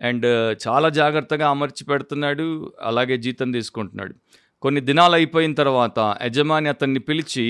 అండ్ 0.00 0.26
uh, 0.26 0.50
చాలా 0.64 0.88
జాగ్రత్తగా 0.98 1.46
అమర్చి 1.54 1.82
పెడుతున్నాడు 1.84 2.46
అలాగే 2.80 3.16
జీతం 3.16 3.48
తీసుకుంటున్నాడు. 3.52 4.14
కొన్ని 4.62 4.80
దినాలు 4.80 5.14
అయిపోయిన 5.14 5.52
తర్వాత 5.54 5.98
యజమాని 6.26 6.68
అతన్ని 6.68 7.00
పిలిచి 7.00 7.44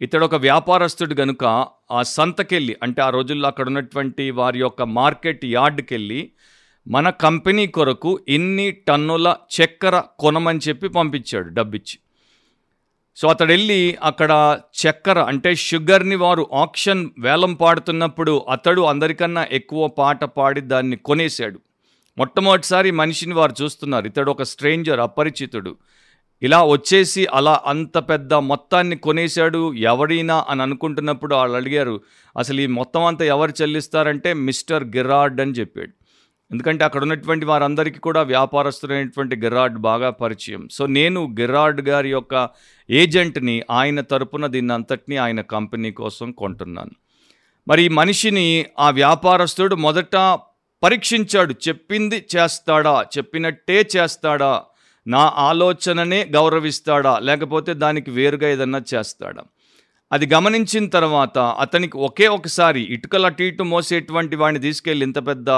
ఇతడు 0.00 0.24
ఒక 0.24 0.36
వ్యాపారస్తుడు 0.46 1.14
గనుక 1.14 1.44
ఆ 1.90 2.00
సంతకెళ్ళి 2.16 2.74
అంటే 2.82 3.00
ఆ 3.02 3.10
రోజుల్లో 3.10 3.46
అక్కడ 3.48 3.66
ఉన్నటువంటి 3.68 4.24
వారి 4.30 4.58
యొక్క 4.58 4.82
మార్కెట్ 4.98 5.44
యార్డ్కి 5.54 5.94
వెళ్ళి 5.94 6.20
మన 6.86 7.06
కంపెనీ 7.24 7.64
కొరకు 7.76 8.10
ఇన్ని 8.28 8.66
టన్నుల 8.88 9.28
చక్కెర 9.56 9.96
కొనమని 10.18 10.60
చెప్పి 10.68 10.88
పంపించాడు 10.88 11.48
డబ్బిచ్చి. 11.48 11.96
సో 13.16 13.28
అతడు 13.28 13.48
వెళ్ళి 13.48 13.96
అక్కడ 14.02 14.58
చక్కెర 14.74 15.18
అంటే 15.18 15.54
షుగర్ని 15.54 16.16
వారు 16.16 16.50
ఆక్షన్ 16.54 17.10
వేలం 17.18 17.54
పాడుతున్నప్పుడు 17.54 18.46
అతడు 18.50 18.82
అందరికన్నా 18.82 19.46
ఎక్కువ 19.52 19.88
పాట 19.88 20.24
పాడి 20.24 20.60
దాన్ని 20.60 20.96
కొనేశాడు. 20.96 21.60
మొట్టమొదటిసారి 22.18 22.90
మనిషిని 22.90 23.34
వారు 23.34 23.54
చూస్తున్నారు. 23.62 24.06
ఇతడు 24.06 24.30
ఒక 24.30 24.42
స్ట్రేంజర్ 24.42 25.00
అపరిచితుడు. 25.00 25.76
ఇలా 26.42 26.64
వచ్చేసి 26.64 27.26
అలా 27.26 27.60
అంత 27.66 27.98
పెద్ద 27.98 28.34
మొత్తాన్ని 28.34 28.96
కొనేశాడు 28.96 29.74
ఎవడైనా 29.74 30.46
అని 30.48 30.62
అనుకుంటున్నప్పుడు 30.62 31.34
వాళ్ళు 31.34 31.56
అడిగారు 31.56 32.00
అసలు 32.38 32.60
ఈ 32.60 32.66
మొత్తం 32.66 33.04
అంతా 33.04 33.24
ఎవరు 33.24 33.52
చెల్లిస్తారంటే 33.62 34.32
మిస్టర్ 34.32 34.84
గిరార్డ్ 34.84 35.40
అని 35.40 35.52
చెప్పాడు. 35.52 36.05
ఎందుకంటే 36.52 36.84
అక్కడ 36.84 37.02
ఉన్నటువంటి 37.02 37.46
వారందరికీ 37.46 37.98
కూడా 37.98 38.22
వ్యాపారస్తులైనటువంటి 38.22 39.36
గిరార్డ్ 39.36 39.78
బాగా 39.78 40.10
పరిచయం. 40.10 40.68
సో 40.72 40.86
నేను 40.86 41.36
గిరార్డ్ 41.40 41.88
గారి 41.88 42.10
యొక్క 42.10 42.48
ఏజెంట్ని 42.90 43.62
ఆయన 43.70 44.00
తరపున 44.00 44.46
దీన్ని 44.46 44.74
అంతటినీ 44.74 45.16
ఆయన 45.16 45.40
కంపెనీ 45.40 45.90
కోసం 45.90 46.32
కొంటున్నాను. 46.32 46.90
మరి 47.68 47.88
మనిషిని 47.88 48.66
ఆ 48.78 48.90
వ్యాపారస్తుడు 48.90 49.74
మొదట 49.74 50.16
పరీక్షించాడు. 50.82 51.54
చెప్పింది 51.68 52.24
చేస్తాడా? 52.36 53.06
చెప్పినట్టే 53.18 53.88
చేస్తాడా? 53.96 54.62
నా 55.06 55.32
ఆలోచననే 55.36 56.24
గౌరవిస్తాడా? 56.24 57.18
లేకపోతే 57.18 57.74
దానికి 57.74 58.10
వేరుగా 58.10 58.48
ఏదన్నా 58.48 58.82
చేస్తాడా? 58.94 59.42
అది 60.12 60.26
గమనించిన 60.26 60.88
తర్వాత 60.88 61.38
అతనికి 61.38 61.96
ఒకే 61.96 62.28
ఒకసారి 62.28 62.80
ఇటుకల 62.80 63.26
అటు 63.26 63.42
ఇటు 63.42 63.62
మోసేటువంటి 63.62 64.36
వాడిని 64.36 64.60
తీసుకెళ్ళి 64.60 65.06
ఇంత 65.06 65.26
పెద్ద 65.26 65.50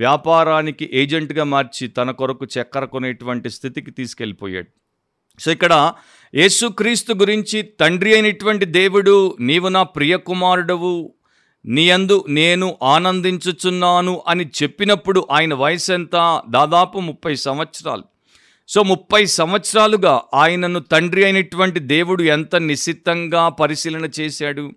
వ్యాపారానికి 0.00 0.90
ఏజెంట్గా 0.92 1.44
మార్చి 1.44 1.88
తన 1.88 2.10
కొరకు 2.10 2.44
చక్కెర 2.44 2.84
కొనేటువంటి 2.84 3.50
స్థితికి 3.50 3.90
తీసుకెళ్ళిపోయాడు. 3.90 4.70
సో 5.40 5.52
ఇక్కడ 5.52 5.92
యేసుక్రీస్తు 6.34 7.12
గురించి 7.14 7.62
తండ్రి 7.62 8.12
అయినటువంటి 8.12 8.64
దేవుడు 8.64 9.36
నీవు 9.40 9.68
నా 9.68 9.82
ప్రియ 9.82 10.16
కుమారుడవు 10.16 11.14
నీ 11.66 11.88
యందు 11.90 12.24
నేను 12.28 12.78
ఆనందించుచున్నాను 12.82 14.22
అని 14.28 14.44
చెప్పినప్పుడు 14.62 15.26
ఆయన 15.30 15.54
వయసు 15.54 15.92
ఎంత? 15.92 16.42
దాదాపు 16.48 16.98
ముప్పై 16.98 17.34
సంవత్సరాలు. 17.34 18.02
సో 18.68 18.82
ముప్పై 18.82 19.24
సంవత్సరాలుగా 19.24 20.22
ఆయనను 20.34 20.80
తండ్రి 20.80 21.24
అయినటువంటి 21.24 21.80
దేవుడు 21.80 22.22
ఎంత 22.22 22.56
నిశ్చితంగా 22.56 23.48
పరిశీలన 23.48 24.10
చేశాడు? 24.20 24.70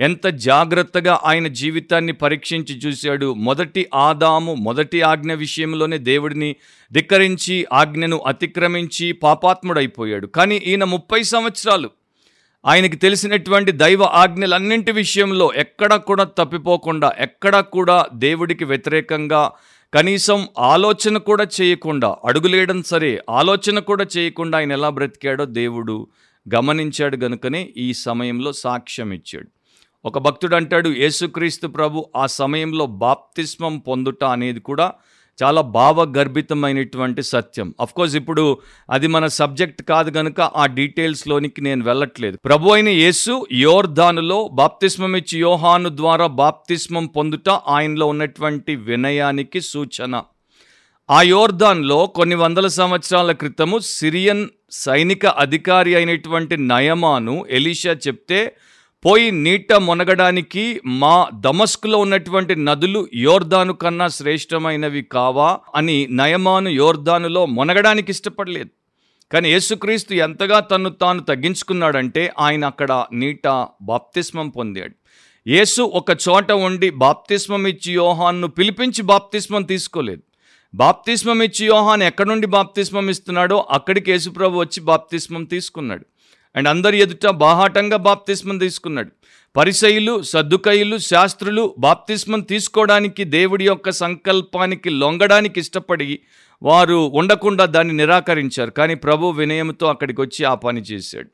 ఎంత 0.00 0.26
జాగ్రత్తగా 0.26 1.20
ఆయన 1.24 1.46
జీవితాన్ని 1.46 2.12
పరీక్షించి 2.12 2.74
చూశాడు. 2.78 3.34
మొదటి 3.34 3.86
ఆదాము 3.94 4.54
మొదటి 4.54 5.02
ఆజ్ఞ 5.02 5.32
విషయంలోనే 5.34 5.98
దేవుడిని 5.98 6.56
ధిక్కరించి 6.92 7.66
ఆజ్ఞను 7.72 8.16
అతిక్రమించి 8.16 9.12
పాపాత్ముడైపోయాడు. 9.12 10.26
కానీ 10.26 10.56
ఈయన 10.56 10.84
ముప్పై 10.84 11.22
సంవత్సరాలు 11.22 11.90
ఆయనకి 12.64 12.96
తెలిసినటువంటి 12.96 13.72
దైవ 13.72 14.02
ఆజ్ఞలన్నింటి 14.02 14.92
విషయంలో 14.92 15.52
ఎక్కడా 15.56 15.96
కూడా 15.96 16.24
తప్పిపోకుండా 16.24 17.12
ఎక్కడా 17.18 17.60
కూడా 17.60 18.06
దేవుడికి 18.14 18.64
వ్యతిరేకంగా 18.64 19.50
కనీసం 19.94 20.48
ఆలోచన 20.58 21.16
కూడా 21.18 21.46
చేయకుండా 21.60 22.16
అడుగులేయడం 22.24 22.82
సరే 22.82 23.20
ఆలోచన 23.30 23.78
కూడా 23.78 24.06
చేయకుండా 24.16 24.58
ఆయన 24.58 24.72
ఎలా 24.72 24.88
బ్రతికాడో 24.88 25.44
దేవుడు 25.44 26.08
గమనించాడు 26.54 27.16
గనుకనే 27.16 27.68
ఈ 27.76 27.92
సమయంలో 27.92 28.52
సాక్ష్యం 28.52 29.12
ఇచ్చాడు 29.12 29.48
ఒక 30.04 30.18
భక్తుడు 30.18 30.56
అంటాడు 30.56 30.88
యేసుక్రీస్తు 30.88 31.66
ప్రభు 31.66 32.04
ఆ 32.16 32.26
సమయంలో 32.26 32.86
బాప్తిస్మం 32.86 33.78
పొందుట 33.78 34.24
అనేది 34.24 34.60
కూడా 34.60 34.92
చాలా 35.42 35.60
భావగర్భితమైనటువంటి 35.60 37.22
సత్యం. 37.22 37.74
కోర్స్ 37.92 38.16
ఇప్పుడు 38.16 38.58
అది 38.90 39.06
మన 39.06 39.26
సబ్జెక్ట్ 39.26 39.82
కాదు 39.82 40.10
కనుక 40.10 40.40
ఆ 40.40 40.66
డీటెయిల్స్లోనికి 40.66 41.60
నేను 41.60 41.84
వెళ్ళట్లేదు. 41.84 42.38
ప్రభు 42.44 42.70
అయిన 42.70 42.88
యేసు 42.88 43.46
యోర్ధానులో 43.52 44.50
బాప్తిస్మం 44.52 45.16
ఇచ్చి 45.16 45.40
యోహాను 45.40 45.88
ద్వారా 45.96 46.26
బాప్తిస్మం 46.26 47.06
పొందుట 47.06 47.48
ఆయనలో 47.48 48.06
ఉన్నటువంటి 48.06 48.76
వినయానికి 48.76 49.60
సూచన. 49.60 50.22
ఆ 51.10 51.22
యోర్ధాన్లో 51.22 52.06
కొన్ని 52.06 52.34
వందల 52.34 52.66
సంవత్సరాల 52.66 53.32
క్రితము 53.32 53.78
సిరియన్ 53.78 54.48
సైనిక 54.70 55.26
అధికారి 55.26 55.94
అయినటువంటి 55.94 56.56
నయమాను 56.56 57.46
ఎలీషా 57.50 57.92
చెప్తే 58.08 58.52
పోయి 59.04 59.28
నీట 59.44 59.72
మునగడానికి 59.84 60.62
మా 61.02 61.14
దమస్కులో 61.44 61.98
ఉన్నటువంటి 62.04 62.54
నదులు 62.66 63.00
యోర్దాను 63.26 63.74
కన్నా 63.82 64.06
శ్రేష్టమైనవి 64.16 65.02
కావా 65.14 65.46
అని 65.78 65.96
నయమాను 66.18 66.70
యోర్దానులో 66.80 67.42
మునగడానికి 67.58 68.10
ఇష్టపడలేదు. 68.16 68.70
కానీ 69.30 69.48
యేసుక్రీస్తు 69.54 70.12
ఎంతగా 70.26 70.58
తను 70.72 70.90
తాను 71.02 71.22
తగ్గించుకున్నాడంటే 71.30 72.22
ఆయన 72.46 72.62
అక్కడ 72.72 72.92
నీట 73.22 73.46
బాప్తిస్మం 73.90 74.48
పొందాడు. 74.58 74.94
యేసు 75.46 75.82
ఒక 76.00 76.10
చోట 76.26 76.50
ఉండి 76.68 76.90
బాప్తిస్మం 77.06 77.64
ఇచ్చి 77.72 77.90
యోహాన్ను 78.02 78.48
పిలిపించి 78.58 79.02
బాప్తిస్మం 79.12 79.62
తీసుకోలేదు. 79.72 80.22
బాప్తిస్మం 80.74 81.38
ఇచ్చి 81.48 81.64
యోహాన్ 81.66 82.02
ఎక్కడుండి 82.10 82.48
బాప్తిస్మం 82.58 83.06
ఇస్తున్నాడో 83.14 83.56
అక్కడికి 83.76 84.08
యేసుప్రభు 84.14 84.60
వచ్చి 84.64 84.80
బాప్తిస్మం 84.90 85.44
తీసుకున్నాడు. 85.54 86.04
అండ్ 86.54 86.68
అందరి 86.68 86.98
ఎదుట 86.98 87.26
బాహాటంగా 87.46 87.98
బాప్తిస్మం 88.08 88.56
తీసుకున్నాడు. 88.58 89.10
పరిసయులు 89.56 90.14
సద్దుకయులు 90.22 90.96
శాస్త్రులు 90.98 91.74
బాప్తిస్మం 91.78 92.40
తీసుకోవడానికి 92.40 93.24
దేవుడి 93.24 93.64
యొక్క 93.64 93.90
సంకల్పానికి 93.90 94.90
లొంగడానికి 94.90 95.58
ఇష్టపడి 95.60 96.18
వారు 96.62 96.98
ఉండకుండా 97.14 97.64
దాన్ని 97.64 97.94
నిరాకరించారు. 97.94 98.70
కానీ 98.70 98.94
ప్రభు 98.94 99.34
వినయంతో 99.40 99.86
అక్కడికి 99.86 100.20
వచ్చి 100.20 100.42
ఆ 100.44 100.54
పని 100.66 100.80
చేశాడు. 100.80 101.30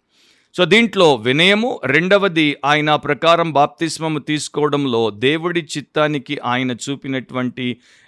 సో 0.55 0.65
దీంట్లో 0.65 1.15
వినయము 1.15 1.71
రెండవది 1.85 2.57
ఆయన 2.65 2.91
ప్రకారం 2.97 3.49
బాప్తిస్మము 3.53 4.19
తీసుకోవడంలో 4.19 5.11
దేవుడి 5.11 5.63
చిత్తానికి 5.75 6.35
ఆయన 6.45 6.73
చూపినటువంటి 6.85 7.67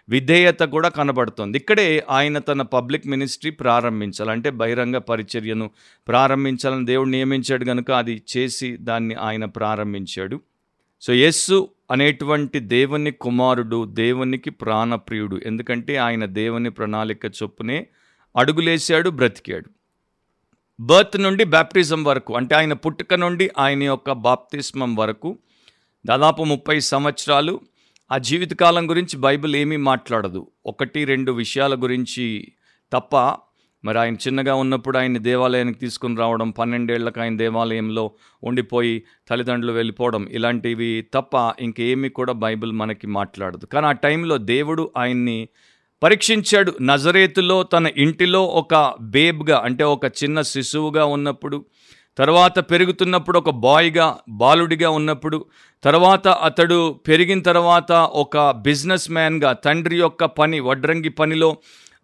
విధేయత 0.08 0.58
కూడా 0.58 0.88
కనబడుతోంది. 0.88 1.58
ఇక్కడే 1.58 2.06
ఆయన 2.10 2.38
తన 2.38 2.62
పబ్లిక్ 2.62 3.06
మినిస్ట్రీ 3.06 3.50
ప్రారంభించాలి. 3.50 4.30
అంటే 4.30 4.50
బహిరంగ 4.50 4.96
పరిచర్యను 4.96 5.70
ప్రారంభించాలని 6.08 6.86
దేవుడు 6.86 7.08
నియమించాడు 7.08 7.64
కనుక 7.64 7.90
అది 7.90 8.22
చేసి 8.36 8.76
దాన్ని 8.76 9.14
ఆయన 9.14 9.44
ప్రారంభించాడు. 9.44 10.40
సో 11.00 11.12
యస్సు 11.14 11.68
అనేటువంటి 11.90 12.60
దేవుని 12.60 13.10
కుమారుడు 13.10 13.84
దేవునికి 13.84 14.50
ప్రాణప్రియుడు. 14.50 15.40
ఎందుకంటే 15.46 15.96
ఆయన 15.96 16.24
దేవుని 16.24 16.70
ప్రణాళిక 16.70 17.26
చొప్పునే 17.26 17.86
అడుగులేశాడు 18.36 19.10
బ్రతికాడు. 19.10 19.70
బర్త్ 20.80 21.20
నుండి 21.20 21.44
బ్యాప్టిజం 21.44 22.04
వరకు 22.04 22.36
అంటే 22.36 22.54
ఆయన 22.54 22.72
పుట్టుక 22.72 23.14
నుండి 23.14 23.50
ఆయన 23.58 23.82
యొక్క 23.82 24.12
బాప్తిస్మం 24.12 24.94
వరకు 24.94 25.38
దాదాపు 26.06 26.44
ముప్పై 26.44 26.80
సంవత్సరాలు 26.80 27.60
ఆ 28.12 28.18
జీవితకాలం 28.18 28.90
గురించి 28.90 29.16
బైబిల్ 29.16 29.56
ఏమీ 29.56 29.76
మాట్లాడదు. 29.76 30.50
ఒకటి 30.66 31.04
రెండు 31.04 31.32
విషయాల 31.32 31.74
గురించి 31.74 32.52
తప్ప 32.92 33.16
మరి 33.84 33.98
ఆయన 33.98 34.14
చిన్నగా 34.14 34.54
ఉన్నప్పుడు 34.54 34.98
ఆయన 34.98 35.18
దేవాలయానికి 35.18 35.78
తీసుకుని 35.78 36.16
రావడం 36.16 36.50
పన్నెండేళ్ళకు 36.50 37.20
ఆయన 37.20 37.36
దేవాలయంలో 37.36 38.10
ఉండిపోయి 38.42 39.02
తల్లిదండ్రులు 39.30 39.72
వెళ్ళిపోవడం 39.72 40.28
ఇలాంటివి 40.30 41.06
తప్ప 41.14 41.52
ఇంకేమీ 41.60 42.08
కూడా 42.08 42.32
బైబిల్ 42.32 42.72
మనకి 42.72 43.06
మాట్లాడదు. 43.06 43.66
కానీ 43.66 43.86
ఆ 43.86 43.92
టైంలో 43.92 44.38
దేవుడు 44.38 44.90
ఆయన్ని 44.96 45.48
పరీక్షించాడు. 46.02 46.72
నజరేతులో 46.82 47.62
తన 47.62 47.90
ఇంటిలో 47.96 48.44
ఒక 48.44 48.94
బేబ్గా 49.00 49.58
అంటే 49.58 49.84
ఒక 49.84 50.04
చిన్న 50.06 50.42
శిశువుగా 50.42 51.04
ఉన్నప్పుడు 51.04 51.64
తర్వాత 52.18 52.58
పెరుగుతున్నప్పుడు 52.70 53.38
ఒక 53.38 53.50
బాయ్గా 53.50 54.18
బాలుడిగా 54.28 54.90
ఉన్నప్పుడు 54.90 55.46
తర్వాత 55.84 56.28
అతడు 56.28 57.00
పెరిగిన 57.08 57.40
తర్వాత 57.42 57.92
ఒక 57.92 58.50
బిజినెస్ 58.50 59.10
మ్యాన్గా 59.10 59.52
తండ్రి 59.52 59.98
యొక్క 59.98 60.25
పని 60.25 60.60
వడ్రంగి 60.60 61.08
పనిలో 61.08 61.56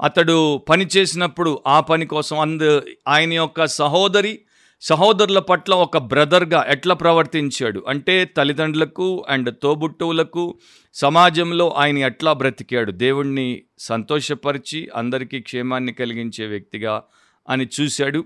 అతడు 0.02 0.58
పని 0.68 0.86
చేసినప్పుడు 0.96 1.62
ఆ 1.66 1.80
పని 1.80 2.06
కోసం 2.06 2.38
అందు 2.38 2.82
ఆయన 3.08 3.32
యొక్క 3.32 3.66
సహోదరి 3.66 4.40
సహోదరుల 4.82 5.38
పట్ల 5.38 5.74
ఒక 5.74 5.98
బ్రదర్గా 5.98 6.64
ఎట్లా 6.68 6.94
ప్రవర్తించాడు? 6.94 7.84
అంటే 7.88 8.24
తల్లిదండ్రులకు 8.24 9.24
అండ్ 9.28 9.54
తోబుట్టువులకు 9.62 10.58
సమాజంలో 10.94 11.70
ఆయన 11.70 11.98
ఎట్లా 11.98 12.32
బ్రతికాడు? 12.32 12.92
దేవుణ్ణి 12.92 13.62
సంతోషపరిచి 13.78 14.88
అందరికీ 14.96 15.40
క్షేమాన్ని 15.40 15.92
కలిగించే 15.92 16.46
వ్యక్తిగా 16.46 17.02
అని 17.48 17.68
చూశాడు. 17.80 18.24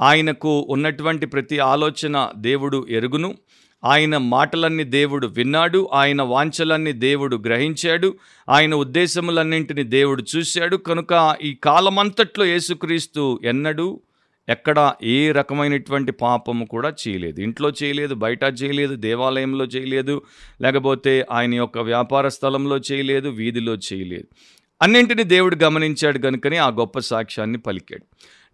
ఆయనకు 0.00 0.66
ఉన్నటువంటి 0.70 1.26
ప్రతి 1.26 1.58
ఆలోచన 1.58 2.28
దేవుడు 2.36 2.86
ఎరుగును. 2.90 3.34
ఆయన 3.84 4.16
మాటలన్నీ 4.16 4.84
దేవుడు 4.84 5.26
విన్నాడు. 5.26 5.88
ఆయన 5.92 6.22
వాంఛలన్నీ 6.22 6.92
దేవుడు 6.92 7.36
గ్రహించాడు. 7.36 8.14
ఆయన 8.48 8.74
ఉద్దేశములన్నింటినీ 8.74 9.82
దేవుడు 9.82 10.24
చూశాడు. 10.36 10.76
కనుక 10.76 11.36
ఈ 11.42 11.54
కాలమంతట్లో 11.54 12.44
యేసుక్రీస్తు 12.44 13.40
ఎన్నడూ 13.44 14.00
ఎక్కడ 14.48 14.92
ఏ 15.02 15.32
రకమైనటువంటి 15.32 16.12
పాపము 16.12 16.64
కూడా 16.64 16.94
చేయలేదు. 17.08 17.40
ఇంట్లో 17.40 17.72
చేయలేదు 17.82 18.14
బయట 18.14 18.44
చేయలేదు 18.44 18.94
దేవాలయంలో 18.94 19.64
చేయలేదు 19.64 20.22
లేకపోతే 20.60 21.26
ఆయన 21.30 21.54
యొక్క 21.54 21.78
వ్యాపార 21.78 22.28
స్థలంలో 22.28 22.78
చేయలేదు 22.78 23.28
వీధిలో 23.28 23.74
చేయలేదు. 23.74 24.24
అన్నింటినీ 24.82 25.22
దేవుడు 25.22 25.56
గమనించాడు 25.56 26.18
కనుకనే 26.18 26.56
ఆ 26.56 26.68
గొప్ప 26.68 26.98
సాక్ష్యాన్ని 26.98 27.58
పలికాడు. 27.58 28.04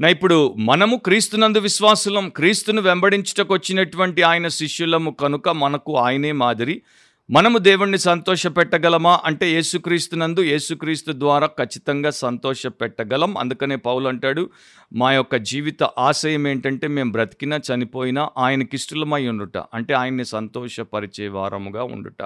నా 0.01 0.09
ఇప్పుడు 0.09 0.55
మనము 0.59 0.97
క్రీస్తునందు 0.97 1.59
విశ్వాసులం 1.59 2.29
క్రీస్తును 2.29 2.83
వెంబడించుటకు 2.83 3.55
వచ్చినటువంటి 3.55 4.23
ఆయన 4.23 4.49
శిష్యులము 4.49 5.11
కనుక 5.11 5.49
మనకు 5.49 5.99
ఆయనే 5.99 6.33
మాదిరి 6.33 6.83
మనము 7.31 7.59
దేవుణ్ణి 7.59 7.99
సంతోషపెట్టగలమా? 7.99 9.21
అంటే 9.25 9.53
యేసుక్రీస్తునందు 9.53 10.41
యేసుక్రీస్తు 10.41 11.13
ద్వారా 11.13 11.47
ఖచ్చితంగా 11.47 12.11
సంతోష 12.11 12.67
పెట్టగలం 12.67 13.39
అందుకనే 13.39 13.77
పౌలు 13.77 14.09
అంటాడు 14.09 14.51
మా 14.93 15.13
యొక్క 15.13 15.37
జీవిత 15.37 15.83
ఆశయం 15.83 16.49
ఏంటంటే 16.49 16.87
మేము 16.87 17.13
బ్రతికినా 17.13 17.61
చనిపోయినా 17.75 18.31
ఆయనకిష్టలమై 18.39 19.29
ఉండుట 19.29 19.57
అంటే 19.59 19.95
ఆయన్ని 19.95 20.25
సంతోషపరిచే 20.25 21.29
వారముగా 21.29 21.83
ఉండుట. 21.83 22.23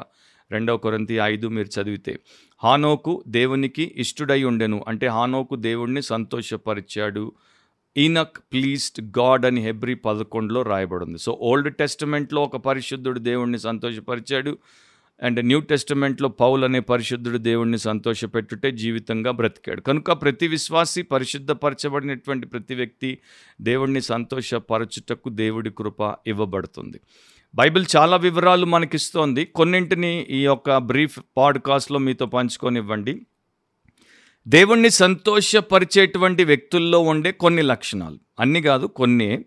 రెండవ 0.52 0.76
కొరంతి 0.76 1.14
ఐదు 1.14 1.48
మీరు 1.48 1.80
చదివితే 1.80 2.18
హానోకు 2.64 3.24
దేవునికి 3.28 3.94
ఇష్టుడై 3.96 4.42
ఉండెను. 4.42 4.84
అంటే 4.88 5.06
హానోకు 5.06 5.56
దేవుణ్ణి 5.56 6.02
సంతోషపరిచాడు. 6.02 7.32
ఈనక్ 7.96 8.38
ప్లీస్డ్ 8.52 9.18
గాడ్ 9.18 9.46
అని 9.46 9.60
హెబ్రి 9.60 9.94
పదకొండులో 9.94 10.62
రాయబడింది. 10.62 11.18
సో 11.18 11.38
ఓల్డ్ 11.42 11.76
టెస్టిమెంట్లో 11.76 12.42
ఒక 12.42 12.56
పరిశుద్ధుడు 12.56 13.18
దేవుణ్ణి 13.18 13.58
సంతోషపరిచాడు 13.58 14.58
అండ్ 15.22 15.46
న్యూ 15.46 15.60
టెస్టమెంట్లో 15.60 16.28
పౌల్ 16.28 16.64
అనే 16.64 16.80
పరిశుద్ధుడు 16.80 17.38
దేవుణ్ణి 17.38 17.78
సంతోషపెట్టుటే 17.78 18.70
జీవితంగా 18.70 19.30
బ్రతికాడు. 19.30 19.80
కనుక 19.80 20.12
ప్రతి 20.12 20.48
విశ్వాసి 20.48 21.02
పరిశుద్ధపరచబడినటువంటి 21.02 22.46
ప్రతి 22.46 22.74
వ్యక్తి 22.74 23.18
దేవుణ్ణి 23.60 24.02
సంతోషపరచుటకు 24.02 25.28
దేవుడి 25.28 25.70
కృప 25.70 26.14
ఇవ్వబడుతుంది. 26.26 27.00
బైబిల్ 27.54 27.86
చాలా 27.96 28.16
వివరాలు 28.16 28.66
మనకిస్తోంది. 28.66 29.44
కొన్నింటిని 29.44 30.26
ఈ 30.30 30.44
యొక్క 30.44 30.78
బ్రీఫ్ 30.78 31.20
పాడ్కాస్ట్లో 31.36 31.98
మీతో 31.98 32.26
పంచుకొని 32.26 32.78
ఇవ్వండి 32.78 33.26
దేవుణ్ణి 34.48 34.90
సంతోషపరిచేటువంటి 34.90 36.44
వ్యక్తుల్లో 36.44 37.00
ఉండే 37.00 37.32
కొన్ని 37.32 37.62
లక్షణాలు. 37.62 38.18
అన్నీ 38.40 38.62
కాదు 38.62 38.86
కొన్ని. 38.86 39.44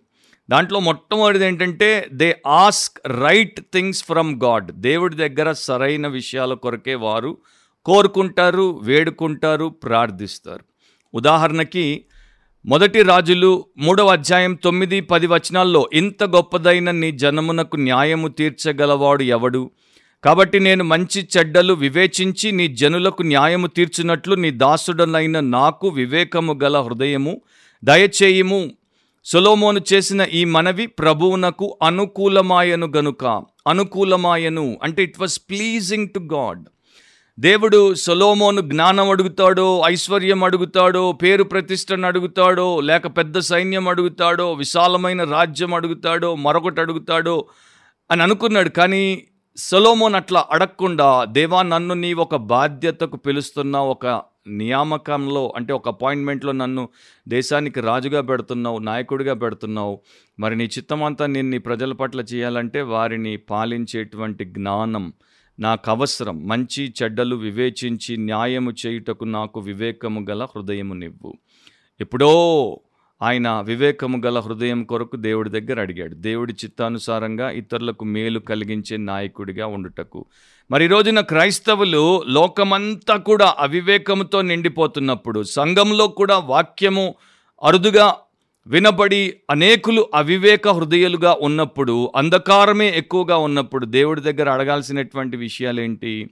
దాంట్లో 0.50 0.80
మొట్టమొదటిది 0.80 1.46
ఏంటంటే 1.46 2.08
they 2.14 2.42
ask 2.48 3.00
right 3.08 3.62
things 3.74 4.04
from 4.04 4.42
God. 4.44 4.72
దేవుడి 4.72 5.16
దగ్గర 5.16 5.52
సరైన 5.52 6.08
విషయాల 6.08 6.54
కొరకే 6.54 6.96
వారు 6.96 7.38
కోరుకుంటారు 7.86 8.80
వేడుకుంటారు 8.84 9.66
ప్రార్థిస్తారు. 9.66 10.64
ఉదాహరణకి 11.14 12.06
మొదటి 12.66 13.02
రాజులు 13.02 13.66
మూడవ 13.78 14.08
అధ్యాయం 14.08 14.56
తొమ్మిది 14.56 15.02
పది 15.02 15.28
వచనాల్లో 15.28 15.90
ఇంత 15.94 16.24
గొప్పదైన 16.24 16.92
నీ 16.92 17.12
జనమునకు 17.12 17.76
న్యాయము 17.76 18.28
తీర్చగలవాడు 18.28 19.24
ఎవడు? 19.24 19.72
కాబట్టి 20.24 20.60
నేను 20.60 20.84
మంచి 20.84 21.28
చెడ్డలు 21.38 21.74
వివేచించి 21.74 22.52
నీ 22.52 22.68
జనులకు 22.68 23.22
న్యాయము 23.22 23.68
తీర్చినట్లు 23.68 24.36
నీ 24.36 24.52
దాసుడనైన 24.52 25.40
నాకు 25.40 25.88
వివేకము 25.88 26.60
గల 26.64 26.80
హృదయము. 26.80 27.42
దయచేయము. 27.84 28.72
సొలోమోను 29.26 29.82
చేసిన 29.94 30.22
ఈ 30.34 30.46
మనవి 30.46 30.88
ప్రభువునకు 30.88 31.78
అనుకూలమాయను 31.84 32.92
గనుక. 32.98 33.26
అనుకూలమాయను. 33.68 34.80
అంటే 34.84 35.04
it 35.04 35.20
was 35.20 35.40
pleasing 35.40 36.08
to 36.08 36.20
God 36.20 36.64
దేవుడు 37.40 37.94
సొలోమోను 37.94 38.62
జ్ఞానం 38.62 39.10
అడుగుతాడో 39.10 39.82
ఐశ్వర్యం 39.86 40.44
అడుగుతాడో 40.44 41.12
పేరు 41.12 41.44
ప్రతిష్టను 41.44 42.08
అడుగుతాడో 42.08 42.80
లేక 42.80 43.08
పెద్ద 43.08 43.40
సైన్యం 43.40 43.88
అడుగుతాడో 43.88 44.54
విశాలమైన 44.54 45.24
రాజ్యం 45.24 45.74
అడుగుతాడో 45.74 46.36
మరొకటి 46.36 46.82
అడుగుతాడో 46.82 47.46
అని 48.12 48.24
అనుకున్నాడు. 48.24 48.70
కానీ 48.70 49.24
సొలోమోన్ 49.60 50.16
అట్లా 50.16 50.46
అడగకుండా 50.52 51.24
దేవా 51.24 51.62
నన్ను 51.62 51.94
నీ 51.94 52.14
ఒక 52.14 52.36
బాధ్యతకు 52.36 53.18
పిలుస్తున్న 53.18 53.78
ఒక 53.78 54.22
నియామకంలో 54.48 55.54
అంటే 55.56 55.74
ఒక 55.74 55.88
అపాయింట్మెంట్లో 55.88 56.52
నన్ను 56.52 56.90
దేశానికి 57.28 57.82
రాజుగా 57.82 58.22
పెడుతున్నావు 58.22 58.78
నాయకుడిగా 58.80 59.34
పెడుతున్నావు. 59.34 60.02
మరి 60.40 60.56
నీ 60.56 60.64
చిత్తమంతా 60.64 61.26
నేను 61.26 61.50
నీ 61.50 61.58
ప్రజల 61.58 61.94
పట్ల 61.94 62.20
చేయాలంటే 62.20 62.82
వారిని 62.82 63.38
పాలించేటువంటి 63.38 64.46
జ్ఞానం 64.46 65.14
నాకు 65.60 65.92
అవసరం. 65.92 66.48
మంచి 66.48 66.94
చెడ్డలు 67.04 67.36
వివేచించి 67.36 68.18
న్యాయము 68.18 68.72
చేయుటకు 68.86 69.26
నాకు 69.26 69.60
వివేకము 69.60 70.26
గల 70.30 70.44
హృదయము 70.44 70.94
నివ్వు 70.94 71.34
ఎప్పుడో 72.02 72.32
ఆయన 73.22 73.62
వివేకము 73.66 74.22
గల 74.26 74.40
హృదయం 74.40 74.84
కొరకు 74.84 75.16
దేవుడి 75.16 75.50
దగ్గర 75.50 75.82
అడిగాడు. 75.82 76.16
దేవుడి 76.16 76.54
చిత్తానుసారంగా 76.54 77.50
ఇతరులకు 77.50 78.06
మేలు 78.06 78.40
కలిగించే 78.40 78.98
నాయకుడిగా 78.98 79.68
ఉండుటకు. 79.68 80.26
మరి 80.72 80.88
రోజున 80.88 81.20
క్రైస్తవులు 81.20 82.24
లోకమంతా 82.28 83.18
కూడా 83.18 83.56
అవివేకముతో 83.60 84.42
నిండిపోతున్నప్పుడు 84.42 85.44
సంఘంలో 85.44 86.08
కూడా 86.08 86.38
వాక్యము 86.38 87.16
అరుదుగా 87.64 88.16
వినబడి 88.68 89.34
అనేకులు 89.50 90.10
అవివేక 90.14 90.68
హృదయాలుగా 90.68 91.38
ఉన్నప్పుడు 91.42 92.12
అంధకారమే 92.16 92.90
ఎక్కువగా 92.90 93.38
ఉన్నప్పుడు 93.38 93.86
దేవుడి 93.86 94.22
దగ్గర 94.22 94.50
అడగాల్సినటువంటి 94.50 95.38
విషయాలేంటి? 95.38 96.30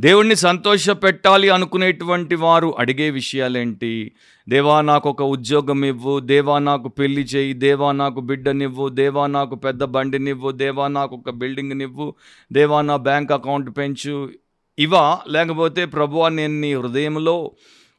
దేవుణ్ణి 0.00 0.36
సంతోషపెట్టాలి 0.36 1.48
అనుకునేటువంటి 1.50 2.34
వారు 2.34 2.74
అడిగే 2.78 3.10
విషయాలేంటి? 3.10 4.12
దేవా 4.48 4.80
నాకు 4.80 5.10
ఒక 5.10 5.22
ఉద్యోగం 5.22 5.84
ఇవ్వు 5.84 6.20
దేవా 6.20 6.58
నాకు 6.58 6.88
పెళ్ళి 6.88 7.22
చేయి 7.22 7.52
దేవా 7.52 7.92
నాకు 7.92 8.20
బిడ్డనివ్వు 8.20 8.88
దేవా 8.88 9.26
నాకు 9.26 9.54
పెద్ద 9.54 9.84
బండినివ్వు 9.84 10.50
దేవా 10.50 10.88
నాకు 10.88 11.16
ఒక 11.16 11.30
బిల్డింగ్నివ్వు 11.30 12.14
దేవా 12.52 12.80
నా 12.82 12.96
బ్యాంక్ 12.96 13.32
అకౌంట్ 13.32 13.78
పెంచు. 13.78 14.30
ఇవా 14.78 15.18
లేకపోతే 15.28 15.84
ప్రభువా 15.84 16.28
నేను 16.28 16.60
నీ 16.60 16.74
హృదయంలో 16.74 17.36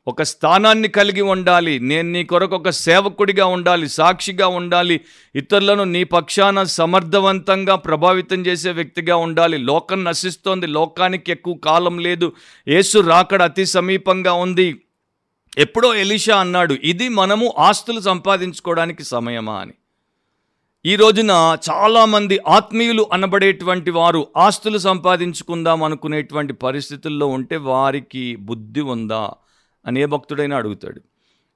ఒక 0.07 0.23
స్థానాన్ని 0.23 0.87
కలిగి 0.87 1.21
ఉండాలి. 1.21 1.79
నేను 1.79 2.11
నీ 2.11 2.23
కొరకు 2.23 2.55
ఒక 2.55 2.69
సేవకుడిగా 2.69 3.45
ఉండాలి 3.45 3.89
సాక్షిగా 3.89 4.47
ఉండాలి. 4.47 5.01
ఇతరులను 5.35 5.83
నీ 5.83 6.03
పక్షాన 6.03 6.63
సమర్థవంతంగా 6.63 7.75
ప్రభావితం 7.75 8.45
చేసే 8.45 8.71
వ్యక్తిగా 8.71 9.15
ఉండాలి. 9.15 9.57
లోకం 9.57 10.03
నశిస్తోంది 10.03 10.67
లోకానికి 10.67 11.31
ఎక్కువ 11.31 11.53
కాలం 11.53 11.99
లేదు. 11.99 12.33
యేసు 12.67 12.99
రాకడ 12.99 13.41
అతి 13.41 13.65
సమీపంగా 13.65 14.33
ఉంది. 14.33 14.81
ఎప్పుడో 15.57 15.95
ఎలిషా 15.95 16.37
అన్నాడు 16.37 16.73
ఇది 16.73 17.09
మనము 17.09 17.53
ఆస్తులు 17.59 17.99
సంపాదించుకోవడానికి 17.99 19.03
సమయమా? 19.03 19.53
అని. 19.53 19.71
ఈ 20.85 20.95
రోజున 20.95 21.57
చాలామంది 21.71 22.39
ఆత్మీయులు 22.47 23.05
అనబడేటువంటి 23.13 23.91
వారు 23.91 24.27
ఆస్తులు 24.37 24.77
సంపాదించుకుందాం 24.77 25.83
అనుకునేటువంటి 25.83 26.53
పరిస్థితుల్లో 26.53 27.27
ఉంటే 27.27 27.55
వారికి 27.57 28.35
బుద్ధి 28.35 28.81
ఉందా? 28.81 29.31
అనే 29.85 30.05
భక్తుడైనా 30.05 30.57
అడుగుతాడు. 30.57 31.01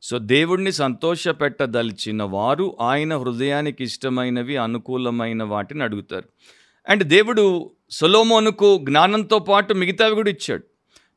సో 0.01 0.17
దేవుణ్ణి 0.17 0.71
సంతోషపెట్టదలిచిన 0.71 2.23
వారు 2.23 2.77
ఆయన 2.81 3.17
హృదయానికి 3.17 3.83
ఇష్టమైనవి 3.83 4.57
అనుకూలమైన 4.57 5.43
వాటిని 5.43 5.83
అడుగుతారు. 5.83 6.29
అండ్ 6.89 7.03
దేవుడు 7.03 7.71
సొలోమోనుకు 7.89 8.77
జ్ఞానంతో 8.77 9.39
పాటు 9.39 9.73
మిగతావి 9.73 10.15
కూడా 10.15 10.29
ఇచ్చాడు. 10.29 10.63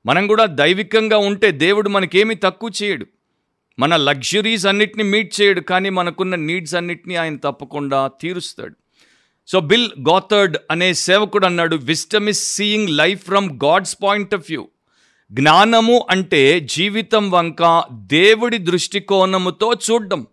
మనం 0.06 0.26
కూడా 0.26 0.46
దైవికంగా 0.46 1.18
ఉంటే 1.18 1.50
దేవుడు 1.50 1.88
మనకేమీ 1.88 2.34
తక్కువ 2.34 2.70
చేయడు. 2.82 3.06
మన 3.78 3.96
లగ్జరీస్ 3.96 4.66
అన్నిటిని 4.66 5.04
మీట్ 5.04 5.40
చేయడు 5.40 5.60
కానీ 5.60 5.90
మనకున్న 5.90 6.34
నీడ్స్ 6.34 6.74
అన్నిటినీ 6.74 7.14
ఆయన 7.14 7.36
తప్పకుండా 7.36 8.06
తీరుస్తాడు. 8.06 8.74
సో 9.46 9.60
బిల్ 9.60 9.90
గోథర్డ్ 10.00 10.56
అనే 10.70 10.94
సేవకుడు 10.94 11.46
అన్నాడు 11.46 11.76
wisdom 11.76 12.28
is 12.28 12.54
seeing 12.54 12.90
life 12.90 13.24
from 13.24 13.60
God's 13.64 13.96
point 14.02 14.34
of 14.34 14.46
view. 14.48 14.68
జ్ఞానము 15.32 16.06
అంటే 16.10 16.60
జీవితం 16.60 17.30
వంక 17.30 17.84
దేవుడి 17.92 18.58
దృష్టికోణముతో 18.58 19.72
చూడడం. 19.90 20.26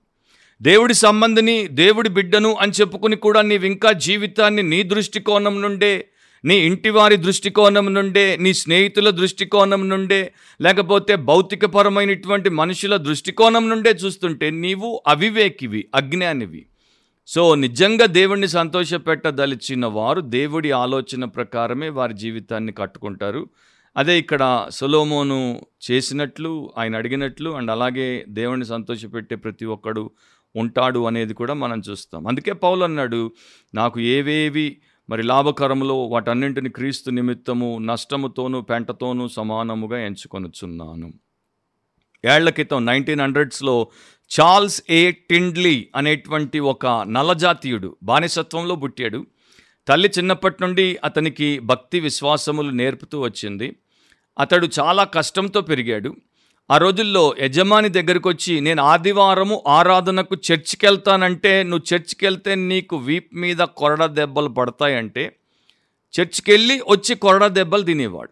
దేవుడి 0.61 0.93
సంబంధిని 0.93 1.67
దేవుడి 1.67 2.09
బిడ్డను 2.09 2.53
అని 2.53 2.71
చెప్పుకుని 2.71 3.15
కూడా 3.15 3.41
నీవింకా 3.41 3.91
జీవితాన్ని 3.91 4.63
నీ 4.63 4.83
దృష్టికోణం 4.83 5.61
నుండే 5.61 6.07
నీ 6.45 6.55
ఇంటి 6.55 6.89
వారి 6.89 7.15
దృష్టికోణం 7.15 7.93
నుండే 7.93 8.37
నీ 8.41 8.53
స్నేహితుల 8.53 9.09
దృష్టికోణం 9.09 9.89
నుండే 9.89 10.33
లేకపోతే 10.61 11.15
భౌతికపరమైనటువంటి 11.15 12.49
మనుషుల 12.49 12.97
దృష్టికోణం 12.97 13.69
నుండే 13.69 13.89
చూస్తుంటే 13.89 14.49
నీవు 14.49 15.01
అవివేకివి 15.07 15.87
అజ్ఞానివి. 15.95 16.65
సో 17.27 17.55
నిజంగా 17.55 18.05
దేవుణ్ణి 18.05 18.47
సంతోషపెట్టదలిచిన 18.47 19.85
వారు 19.85 20.21
దేవుడి 20.21 20.71
ఆలోచన 20.71 21.25
ప్రకారమే 21.25 21.89
వారి 21.89 22.13
జీవితాన్ని 22.13 22.71
కట్టుకుంటారు. 22.71 23.49
అదే 23.97 24.19
ఇక్కడ 24.19 24.67
సొలోమోను 24.69 25.61
చేసినట్లు 25.91 26.73
ఆయన 26.77 26.95
అడిగినట్లు 26.95 27.49
అండ్ 27.49 27.71
అలాగే 27.71 28.25
దేవుణ్ణి 28.29 28.65
సంతోషపెట్టే 28.65 29.35
ప్రతి 29.35 29.65
ఒక్కడు 29.65 30.11
ఉంటాడు 30.55 30.99
అనేది 30.99 31.33
కూడా 31.33 31.53
మనం 31.53 31.81
చూస్తాం. 31.89 32.27
అందుకే 32.27 32.53
పౌలు 32.53 32.83
అన్నాడు 32.83 33.31
నాకు 33.75 33.99
ఏవేవి 33.99 34.77
మరి 35.09 35.23
లాభకరములో 35.23 36.05
వాటన్నింటిని 36.05 36.69
క్రీస్తు 36.69 37.09
నిమిత్తము 37.09 37.77
నష్టముతోనూ 37.77 38.61
పెంటతోనూ 38.61 39.27
సమానముగా 39.27 39.99
ఎంచుకొనుచున్నాను. 40.05 41.13
ఏళ్ళ 42.25 42.49
క్రితం 42.49 42.85
నైన్టీన్ 42.85 43.21
హండ్రెడ్స్లో 43.21 43.89
చార్ల్స్ 44.39 44.81
ఏ. 44.89 45.11
టిండ్లీ 45.11 45.89
అనేటువంటి 45.95 46.59
ఒక 46.59 46.85
నల్లజాతీయుడు 46.87 47.97
బానిసత్వంలో 48.03 48.75
పుట్టాడు. 48.75 49.25
తల్లి 49.87 50.11
చిన్నప్పటి 50.17 50.55
నుండి 50.61 50.97
అతనికి 51.03 51.59
భక్తి 51.59 51.99
విశ్వాసములు 51.99 52.69
నేర్పుతూ 52.69 53.21
వచ్చింది. 53.21 53.75
అతడు 54.39 54.67
చాలా 54.79 55.03
కష్టంతో 55.03 55.61
పెరిగాడు. 55.61 56.15
ఆ 56.71 56.77
రోజుల్లో 56.77 57.35
యజమాని 57.39 57.89
దగ్గరికి 57.89 58.27
వచ్చి 58.27 58.61
నేను 58.61 58.83
ఆదివారము 58.83 59.63
ఆరాధనకు 59.67 60.35
చర్చికి 60.35 60.85
వెళ్తానంటే 60.85 61.63
నువ్వు 61.63 61.95
చర్చికి 61.95 62.25
వెళ్తే 62.25 62.55
నీకు 62.55 62.97
వీప్ 62.97 63.35
మీద 63.35 63.57
కొరడ 63.57 64.05
దెబ్బలు 64.05 64.49
పడతాయంటే 64.49 65.35
చర్చికి 66.19 66.51
వెళ్ళి 66.51 66.81
వచ్చి 66.89 67.15
కొరడ 67.15 67.47
దెబ్బలు 67.47 67.81
తినేవాడు. 67.81 68.29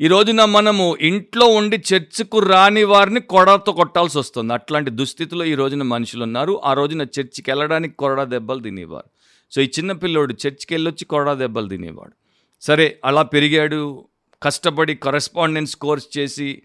ఈ 0.00 0.06
రోజున 0.06 0.44
మనము 0.44 0.96
ఇంట్లో 1.00 1.46
ఉండి 1.46 1.82
చర్చికు 1.94 2.38
రాని 2.38 2.84
వారిని 2.84 3.20
కొరడతో 3.20 3.72
కొట్టాల్సి 3.72 4.18
వస్తుంది. 4.18 4.52
అట్లాంటి 4.52 4.90
దుస్థితిలో 4.90 5.44
ఈ 5.44 5.54
రోజున 5.54 5.82
మనుషులు 5.82 6.22
ఉన్నారు 6.22 6.60
ఆ 6.64 6.72
రోజున 6.72 7.02
చర్చికి 7.02 7.50
వెళ్ళడానికి 7.50 7.96
కొరడ 7.96 8.22
దెబ్బలు 8.22 8.62
తినేవారు. 8.62 9.10
సో 9.50 9.62
ఈ 9.62 9.64
చిన్నపిల్లోడు 9.64 10.32
చర్చికి 10.32 10.74
వెళ్ళొచ్చి 10.74 11.04
కొరడ 11.04 11.32
దెబ్బలు 11.32 11.68
తినేవాడు. 11.68 12.12
సరే 12.60 12.98
అలా 13.04 13.22
పెరిగాడు. 13.22 14.08
కష్టపడి 14.42 14.94
కరెస్పాండెన్స్ 14.94 15.76
కోర్స్ 15.76 16.18
చేసి 16.18 16.62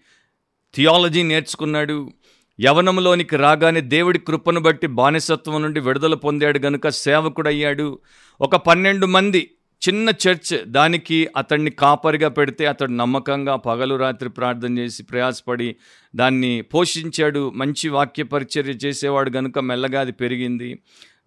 థియాలజీ 0.74 1.22
నేర్చుకున్నాడు. 1.22 2.10
యవనంలోనికి 2.60 3.36
రాగానే 3.36 3.80
దేవుడి 3.80 4.18
కృపను 4.18 4.60
బట్టి 4.60 4.86
బానిసత్వం 4.86 5.62
నుండి 5.62 5.80
విడుదల 5.80 6.14
పొందాడు 6.14 6.58
గనుక 6.58 6.88
సేవకుడయ్యాడు. 6.88 7.98
ఒక 8.40 8.56
పన్నెండు 8.56 9.06
మంది 9.06 9.53
చిన్న 9.88 10.08
చర్చ్ 10.08 10.64
దానికి 10.66 11.28
అతన్ని 11.36 11.70
కాపరిగా 11.70 12.28
పెడితే 12.28 12.66
అతడు 12.66 12.92
నమ్మకంగా 12.92 13.56
పగలు 13.56 13.94
రాత్రి 13.94 14.30
ప్రార్థన 14.30 14.78
చేసి 14.78 15.02
ప్రయాసపడి 15.02 15.76
దాన్ని 16.16 16.62
పోషించాడు 16.62 17.50
మంచి 17.50 17.88
వాక్య 17.88 18.22
పరిచర్య 18.22 18.70
చేసేవాడు 18.70 19.30
కనుక 19.30 19.58
మెల్లగా 19.58 20.00
అది 20.00 20.12
పెరిగింది. 20.12 20.78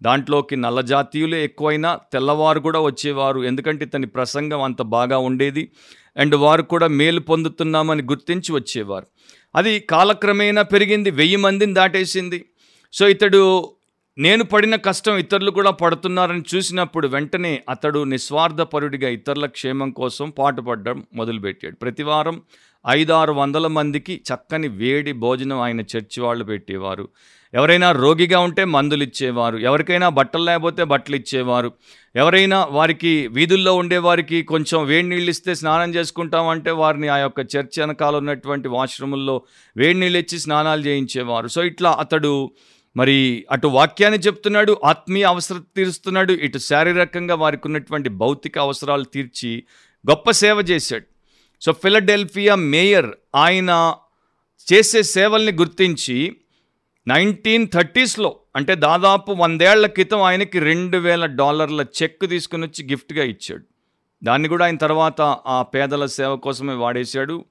దాంట్లోకి 0.02 0.56
నల్ల 0.56 0.80
జాతీయులే 0.80 1.44
ఎక్కువైనా 1.44 1.98
తెల్లవారు 2.12 2.60
కూడా 2.60 2.80
వచ్చేవారు 2.80 3.40
ఎందుకంటే 3.40 3.84
ఇతని 3.84 4.06
ప్రసంగం 4.06 4.62
అంత 4.62 4.82
బాగా 4.82 5.18
ఉండేది. 5.18 5.72
అండ్ 6.16 6.34
వారు 6.34 6.62
కూడా 6.62 6.86
మేలు 6.86 7.20
పొందుతున్నామని 7.20 8.02
గుర్తించి 8.02 8.52
వచ్చేవారు. 8.52 9.06
అది 9.54 9.80
కాలక్రమేణా 9.80 10.62
పెరిగింది 10.62 11.10
వెయ్యి 11.10 11.36
మందిని 11.36 11.74
దాటేసింది. 11.74 12.44
సో 12.92 13.08
ఇతడు 13.08 13.72
నేను 14.20 14.44
పడిన 14.44 14.76
కష్టం 14.76 15.18
ఇతరులు 15.18 15.50
కూడా 15.50 15.70
పడుతున్నారని 15.70 16.42
చూసినప్పుడు 16.54 17.08
వెంటనే 17.08 17.62
అతడు 17.68 18.04
నిస్వార్థపరుడిగా 18.04 19.08
ఇతరుల 19.08 19.46
క్షేమం 19.46 19.90
కోసం 19.90 20.30
పాటుపడడం 20.30 21.06
మొదలుపెట్టాడు. 21.14 21.76
ప్రతివారం 21.76 22.42
ఐదారు 22.88 23.32
వందల 23.32 23.66
మందికి 23.66 24.20
చక్కని 24.28 24.68
వేడి 24.68 25.12
భోజనం 25.12 25.60
ఆయన 25.60 25.80
చర్చి 25.80 26.22
వాళ్ళు 26.22 26.44
పెట్టేవారు. 26.44 27.08
ఎవరైనా 27.54 27.92
రోగిగా 27.92 28.38
ఉంటే 28.38 28.64
మందులు 28.64 29.02
ఇచ్చేవారు. 29.02 29.56
ఎవరికైనా 29.56 30.08
బట్టలు 30.08 30.44
లేకపోతే 30.44 30.84
బట్టలు 30.84 31.16
ఇచ్చేవారు. 31.16 31.72
ఎవరైనా 32.16 32.64
వారికి 32.70 33.28
వీధుల్లో 33.28 33.74
ఉండే 33.74 33.98
వారికి 33.98 34.42
కొంచెం 34.42 34.86
వేడి 34.86 35.08
నీళ్ళు 35.08 35.30
ఇస్తే 35.30 35.54
స్నానం 35.54 35.94
చేసుకుంటామంటే 35.94 36.70
వారిని 36.70 37.08
ఆ 37.08 37.16
యొక్క 37.16 37.40
చర్చి 37.40 37.80
వెనకాల 37.80 38.16
ఉన్నటువంటి 38.16 38.68
వాష్రూముల్లో 38.68 39.42
వేడి 39.76 40.00
నీళ్ళు 40.00 40.18
ఇచ్చి 40.18 40.38
స్నానాలు 40.38 40.82
చేయించేవారు. 40.82 41.48
సో 41.48 41.62
ఇట్లా 41.64 41.96
అతడు 42.00 42.50
మరి 42.96 43.46
అటు 43.50 43.66
వాక్యాన్ని 43.66 44.20
చెప్తున్నాడు 44.20 44.80
ఆత్మీయ 44.84 45.24
అవసరం 45.24 45.64
తీరుస్తున్నాడు 45.76 46.32
ఇటు 46.32 46.58
శారీరకంగా 46.58 47.34
వారికి 47.34 47.62
ఉన్నటువంటి 47.66 48.08
భౌతిక 48.08 48.58
అవసరాలు 48.58 49.04
తీర్చి 49.04 49.64
గొప్ప 50.10 50.30
సేవ 50.30 50.58
చేశాడు. 50.58 51.04
సో 51.60 51.72
ఫిలడెల్ఫియా 51.72 52.54
మేయర్ 52.54 53.06
ఆయన 53.34 53.94
చేసే 54.72 55.02
సేవల్ని 55.02 55.52
గుర్తించి 55.52 56.36
నైన్టీన్ 57.08 57.68
థర్టీస్లో 57.74 58.40
అంటే 58.56 58.74
దాదాపు 58.74 59.32
వందేళ్ళ 59.32 59.86
క్రితం 59.86 60.22
ఆయనకి 60.22 60.58
రెండు 60.58 60.98
వేల 60.98 61.26
డాలర్ల 61.26 61.84
చెక్ 62.02 62.26
తీసుకుని 62.26 62.66
వచ్చి 62.66 62.88
గిఫ్ట్గా 62.90 63.24
ఇచ్చాడు. 63.24 63.64
దాన్ని 64.24 64.48
కూడా 64.48 64.64
ఆయన 64.64 64.76
తర్వాత 64.76 65.20
ఆ 65.20 65.62
పేదల 65.62 66.06
సేవ 66.06 66.36
కోసమే 66.36 66.74
వాడేశాడు. 66.74 67.44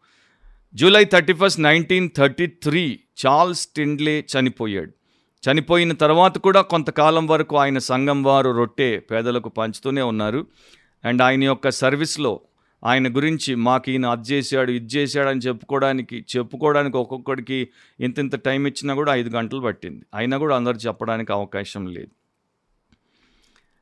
July 0.73 1.05
thirty 1.05 1.33
first 1.33 1.59
nineteen 1.59 2.09
thirty 2.17 2.47
three 2.47 2.99
Charles 3.25 3.67
Tindley 3.67 4.25
చనిపోయాడు. 4.39 4.96
చనిపోయిన 5.43 5.93
తర్వాత 5.93 6.37
కూడా 6.37 6.61
కొంతకాలం 6.61 7.27
వరకు 7.27 7.55
ఆయన 7.57 7.77
సంఘం 7.77 8.23
వారు 8.23 8.49
రొట్టె 8.49 8.99
పేదలకు 8.99 9.49
పంచుతూనే 9.49 10.01
ఉన్నారు. 10.01 10.45
అండ్ 11.05 11.21
ఆయన 11.21 11.43
యొక్క 11.43 11.69
సర్వీస్లో 11.69 12.39
ఆయన 12.83 13.15
గురించి 13.15 13.55
మాకు 13.55 13.89
ఈయన 13.89 14.05
అది 14.05 14.33
చేశాడు 14.33 14.71
ఇది 14.71 14.95
చేశాడు 14.95 15.29
అని 15.29 15.39
చెప్పుకోవడానికి 15.39 16.25
చెప్పుకోవడానికి 16.37 16.97
ఒక్కొక్కడికి 16.97 17.69
ఇంత 17.99 18.19
ఇంత 18.19 18.35
టైం 18.35 18.67
ఇచ్చినా 18.67 18.93
కూడా 18.93 19.15
ఐదు 19.15 19.29
గంటలు 19.29 19.59
పట్టింది. 19.59 20.05
అయినా 20.15 20.37
కూడా 20.37 20.55
అందరు 20.55 20.77
చెప్పడానికి 20.77 21.31
అవకాశం 21.31 21.87
లేదు. 21.87 22.11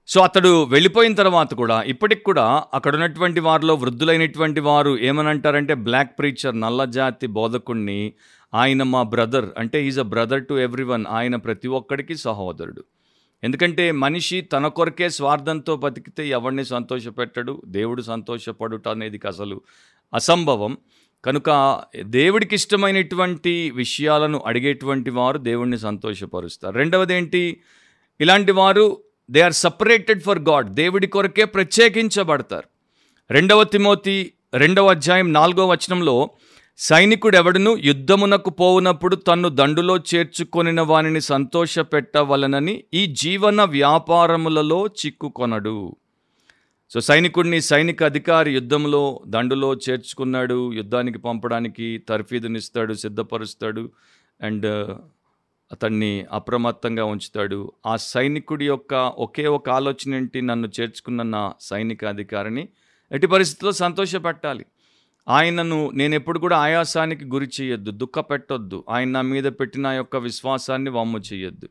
సో 0.08 0.22
అతడు 0.22 0.64
వెళ్ళిపోయిన 0.64 1.16
తర్వాత 1.16 1.54
కూడా 1.54 1.82
ఇప్పటికి 1.82 2.24
కూడా 2.24 2.64
అక్కడ 2.74 2.96
ఉన్నటువంటి 2.96 3.40
వారిలో 3.40 3.76
వృద్ధులైనటువంటి 3.76 4.60
వారు 4.60 4.98
ఏమనంటారంటే 4.98 5.74
బ్లాక్ 5.74 6.20
ప్రీచర్ 6.20 6.60
నల్ల 6.60 6.86
జాతి 6.86 7.28
బోధకుణ్ణి 7.28 8.14
ఆయన 8.54 8.84
మా 8.84 9.04
బ్రదర్ 9.04 9.46
అంటే 9.58 9.88
is 9.88 10.00
a 10.00 10.02
brother 10.02 10.46
to 10.46 10.54
everyone 10.84 11.06
ఆయన 11.10 11.36
ప్రతి 11.36 11.68
ఒక్కడికి 11.68 12.18
సహోదరుడు. 12.18 12.84
ఎందుకంటే 13.44 13.92
మనిషి 13.92 14.42
తన 14.42 14.68
కొరకే 14.68 15.10
స్వార్థంతో 15.10 15.76
బతికితే 15.76 16.28
ఎవరిని 16.28 16.66
సంతోషపెట్టడు 16.66 17.62
దేవుడు 17.66 18.02
సంతోషపడుట 18.02 18.88
అనేది 18.88 19.20
అసలు 19.28 19.62
అసంభవం. 20.14 20.78
కనుక 21.26 21.82
దేవుడికి 22.04 22.56
ఇష్టమైనటువంటి 22.56 23.72
విషయాలను 23.72 24.44
అడిగేటువంటి 24.46 25.10
వారు 25.10 25.38
దేవుణ్ణి 25.38 25.78
సంతోషపరుస్తారు. 25.78 26.76
రెండవది 26.76 27.14
ఏంటి 27.14 27.60
ఇలాంటి 28.20 28.52
వారు 28.52 28.98
they 29.32 29.42
are 29.42 29.54
separated 29.54 30.24
for 30.24 30.40
God 30.40 30.70
దేవుడి 30.70 31.08
కొరకే 31.08 31.46
ప్రత్యేకించబడతారు. 31.46 32.68
రెండవ 33.32 33.64
తిమోతి 33.64 34.34
రెండవ 34.54 34.90
అధ్యాయం 34.90 35.34
నాలుగో 35.34 35.68
వచనంలో 35.68 36.30
సైనికుడెవడను 36.78 37.78
యుద్ధమునకు 37.84 38.50
పోవునప్పుడు 38.50 39.16
తన్ను 39.16 39.50
దండులో 39.50 39.98
చేర్చుకొనిన 39.98 40.82
వానిని 40.82 41.22
సంతోషపెట్టవలనని 41.22 42.84
ఈ 42.94 43.06
జీవన 43.06 43.64
వ్యాపారములలో 43.64 44.88
చిక్కుకొనడు. 44.88 45.96
సో 46.92 47.00
సైనికుడిని 47.00 47.62
సైనిక 47.62 48.04
అధికారి 48.04 48.52
యుద్ధంలో 48.54 49.22
దండులో 49.28 49.76
చేర్చుకున్నాడు 49.76 50.74
యుద్ధానికి 50.74 51.18
పంపడానికి 51.18 52.02
తర్ఫీదునిస్తాడు 52.10 52.94
సిద్ధపరుస్తాడు 52.94 53.90
అండ్ 54.42 54.96
అతన్ని 55.72 56.26
అప్రమత్తంగా 56.32 57.06
ఉంచుతాడు. 57.06 57.72
ఆ 57.86 57.96
సైనికుడి 57.96 58.66
యొక్క 58.66 58.94
ఒకే 59.18 59.48
ఒక 59.48 59.70
ఆలోచన 59.70 60.16
ఏంటి? 60.16 60.42
నన్ను 60.42 60.70
చేర్చుకున్న 60.80 61.22
నా 61.24 61.54
సైనిక 61.62 62.06
అధికారిని 62.06 62.68
ఎట్టి 63.12 63.28
పరిస్థితుల్లో 63.28 63.72
సంతోషపెట్టాలి. 63.72 64.66
ఆయనను 65.28 65.92
నేను 65.94 66.16
ఎప్పుడు 66.16 66.40
కూడా 66.40 66.58
ఆయాసానికి 66.58 67.26
గురి 67.26 67.48
చేయొద్దు 67.62 67.92
దుఃఖ 67.92 68.20
పెట్టొద్దు 68.20 68.84
ఆయన 68.90 69.10
నా 69.10 69.22
మీద 69.22 69.44
పెట్టిన 69.44 69.88
యొక్క 69.88 70.16
విశ్వాసాన్ని 70.18 70.90
వమ్ము 70.90 71.20
చేయొద్దు. 71.20 71.70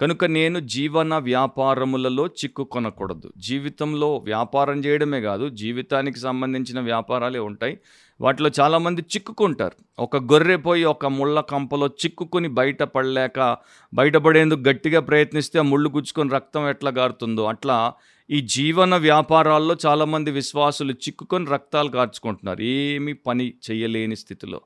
కనుక 0.00 0.24
నేను 0.24 0.60
జీవన 0.60 1.18
వ్యాపారములలో 1.18 2.26
చిక్కుకొనకూడదు 2.26 3.32
జీవితంలో 3.38 4.16
వ్యాపారం 4.16 4.78
చేయడమే 4.80 5.20
కాదు 5.20 5.48
జీవితానికి 5.48 6.18
సంబంధించిన 6.18 6.80
వ్యాపారాలే 6.80 7.38
ఉంటాయి. 7.38 7.78
వాటిలో 8.20 8.50
చాలామంది 8.60 9.02
చిక్కుకుంటారు. 9.02 10.02
ఒక 10.02 10.16
గొర్రె 10.16 10.56
పోయి 10.56 10.84
ఒక 10.84 11.06
ముళ్ళ 11.06 11.40
కంపలో 11.40 11.86
చిక్కుకుని 11.86 12.48
బయటపడలేక 12.48 13.56
బయటపడేందుకు 13.94 14.68
గట్టిగా 14.68 15.00
ప్రయత్నిస్తే 15.00 15.58
ఆ 15.58 15.62
ముళ్ళు 15.62 15.90
గుచ్చుకొని 15.90 16.30
రక్తం 16.30 16.68
ఎట్లా 16.68 16.90
గారుతుందో. 16.90 17.44
అట్లా 17.44 17.92
ఈ 18.30 18.40
జీవన 18.40 18.96
వ్యాపారాల్లో 18.96 19.76
చాలామంది 19.86 20.30
విశ్వాసులు 20.30 20.92
చిక్కుకొని 20.92 21.46
రక్తాలు 21.46 21.88
కార్చుకుంటున్నారు. 21.88 22.60
ఏమీ 22.62 23.12
పని 23.12 23.54
చేయలేని 23.70 24.16
స్థితిలో. 24.16 24.60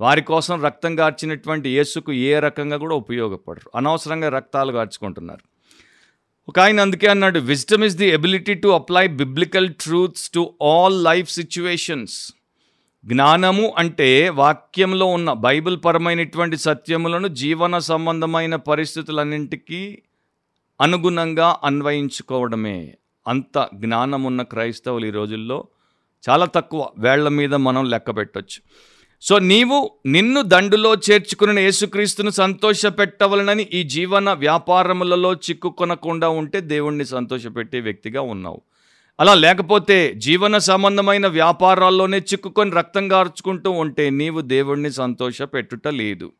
వారి 0.00 0.22
కోసం 0.22 0.62
రక్తం 0.62 0.96
కార్చినటువంటి 0.96 1.70
యేసుకు 1.70 2.12
ఏ 2.12 2.38
రకంగా 2.40 2.76
కూడా 2.76 2.94
ఉపయోగపడరు. 2.94 3.70
అనవసరంగా 3.74 4.28
రక్తాలు 4.28 4.72
కార్చుకుంటున్నారు 4.72 5.44
ఒక 6.48 6.58
ఆయన 6.58 6.80
అందుకే 6.80 7.06
అన్నాడు 7.06 7.38
wisdom 7.38 7.84
is 7.84 7.96
the 7.96 8.06
ability 8.06 8.54
to 8.54 8.68
apply 8.68 9.06
biblical 9.06 9.74
truths 9.80 10.30
to 10.30 10.54
all 10.62 11.04
life 11.04 11.30
situations 11.30 12.32
జ్ఞానము 13.04 13.72
అంటే 13.78 14.28
వాక్యంలో 14.28 15.06
ఉన్న 15.06 15.32
బైబిల్ 15.32 15.78
పరమైనటువంటి 15.84 16.56
సత్యములను 16.56 17.28
జీవన 17.28 17.78
సంబంధమైన 17.78 18.56
పరిస్థితులన్నింటికీ 18.56 19.98
అనుగుణంగా 20.80 21.56
అన్వయించుకోవడమే. 21.64 22.94
అంత 23.26 23.68
జ్ఞానం 23.74 24.24
ఉన్న 24.24 24.42
క్రైస్తవులు 24.42 25.06
ఈ 25.06 25.10
రోజుల్లో 25.10 25.64
చాలా 26.30 26.46
తక్కువ 26.46 26.88
వేళ్ళ 26.98 27.28
మీద 27.28 27.54
మనం 27.54 27.90
లెక్క 27.90 28.16
పెట్టవచ్చు 28.16 28.60
సో 29.20 29.38
నీవు 29.38 29.90
నిన్ను 30.06 30.42
దండులో 30.42 30.94
చేర్చుకున్న 30.94 31.58
యేసుక్రీస్తును 31.58 32.30
సంతోషపెట్టవలనని 32.30 33.62
ఈ 33.62 33.82
జీవన 33.82 34.32
వ్యాపారములలో 34.32 35.32
చిక్కుకొనకుండా 35.32 36.28
ఉంటే 36.28 36.60
దేవుణ్ణి 36.60 37.04
సంతోషపెట్టే 37.04 37.80
వ్యక్తిగా 37.80 38.20
ఉన్నావు. 38.20 38.62
అలా 39.20 39.34
లేకపోతే 39.34 40.12
జీవన 40.16 40.58
సంబంధమైన 40.58 41.26
వ్యాపారాల్లోనే 41.26 42.18
చిక్కుకొని 42.18 42.70
రక్తం 42.70 43.12
గార్చుకుంటూ 43.12 43.70
ఉంటే 43.70 44.10
నీవు 44.10 44.40
దేవుణ్ణి 44.40 44.92
సంతోషపెట్టుట 44.92 45.88
లేదు. 45.88 46.32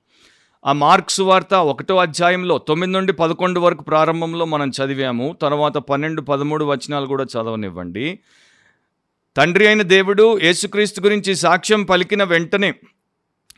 ఆ 0.67 0.73
మార్క్స్ 0.73 1.21
వార్త 1.21 1.55
ఒకటో 1.55 1.97
అధ్యాయంలో 1.97 2.59
తొమ్మిది 2.59 2.93
నుండి 2.93 3.13
పదకొండు 3.13 3.61
వరకు 3.61 3.83
ప్రారంభంలో 3.83 4.45
మనం 4.45 4.69
చదివాము. 4.69 5.37
తర్వాత 5.43 5.73
పన్నెండు 5.73 6.23
పదమూడు 6.23 6.65
వచనాలు 6.65 7.07
కూడా 7.07 7.25
చదవనివ్వండి. 7.25 8.19
తండ్రి 9.37 9.67
అయిన 9.67 9.83
దేవుడు 9.83 10.41
యేసుక్రీస్తు 10.41 11.01
గురించి 11.01 11.35
సాక్ష్యం 11.37 11.85
పలికిన 11.85 12.25
వెంటనే 12.25 12.75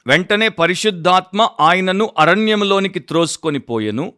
వెంటనే 0.06 0.48
పరిశుద్ధాత్మ 0.48 1.48
ఆయనను 1.60 2.10
అరణ్యంలోనికి 2.18 2.98
త్రోసుకొని 2.98 3.58
పోయెను. 3.58 4.12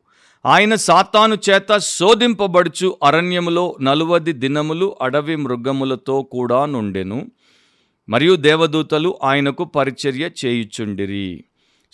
ఆయన 0.46 0.74
సాతాను 0.74 1.36
చేత 1.50 1.78
శోధింపబడుచు 1.78 2.96
అరణ్యములో 3.02 3.76
నలువది 3.80 4.32
దినములు 4.32 4.96
అడవి 5.02 5.36
మృగములతో 5.36 6.22
కూడా 6.22 6.66
నుండెను. 6.66 7.26
మరియు 8.08 8.36
దేవదూతలు 8.36 9.18
ఆయనకు 9.24 9.64
పరిచర్య 9.64 10.30
చేయుచుండిరి. 10.44 11.44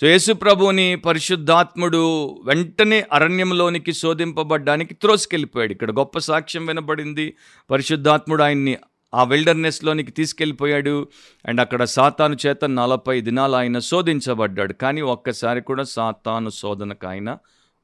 సో 0.01 0.07
యేసుప్రభుని 0.07 0.97
పరిశుద్ధాత్ముడు 0.97 2.27
వెంటనే 2.45 3.07
అరణ్యంలోనికి 3.13 3.93
శోధింపబడ్డానికి 3.93 4.95
త్రోసుకెళ్ళిపోయాడు. 4.95 5.73
ఇక్కడ 5.73 5.91
గొప్ప 5.91 6.19
సాక్ష్యం 6.19 6.67
వినబడింది. 6.67 7.35
పరిశుద్ధాత్ముడు 7.71 8.43
ఆయన్ని 8.43 8.77
ఆ 9.15 9.23
విల్డర్నెస్లోనికి 9.25 10.11
తీసుకెళ్ళిపోయాడు. 10.11 11.07
అండ్ 11.47 11.61
అక్కడ 11.61 11.85
సాతాను 11.85 12.37
చేత 12.47 12.65
నలభై 12.65 13.21
దినాలు 13.21 13.57
ఆయన 13.57 13.79
శోధించబడ్డాడు. 13.79 14.73
కానీ 14.73 15.01
ఒక్కసారి 15.01 15.61
కూడా 15.61 15.83
సాతాను 15.83 16.51
శోధనకు 16.51 17.07
ఆయన 17.07 17.37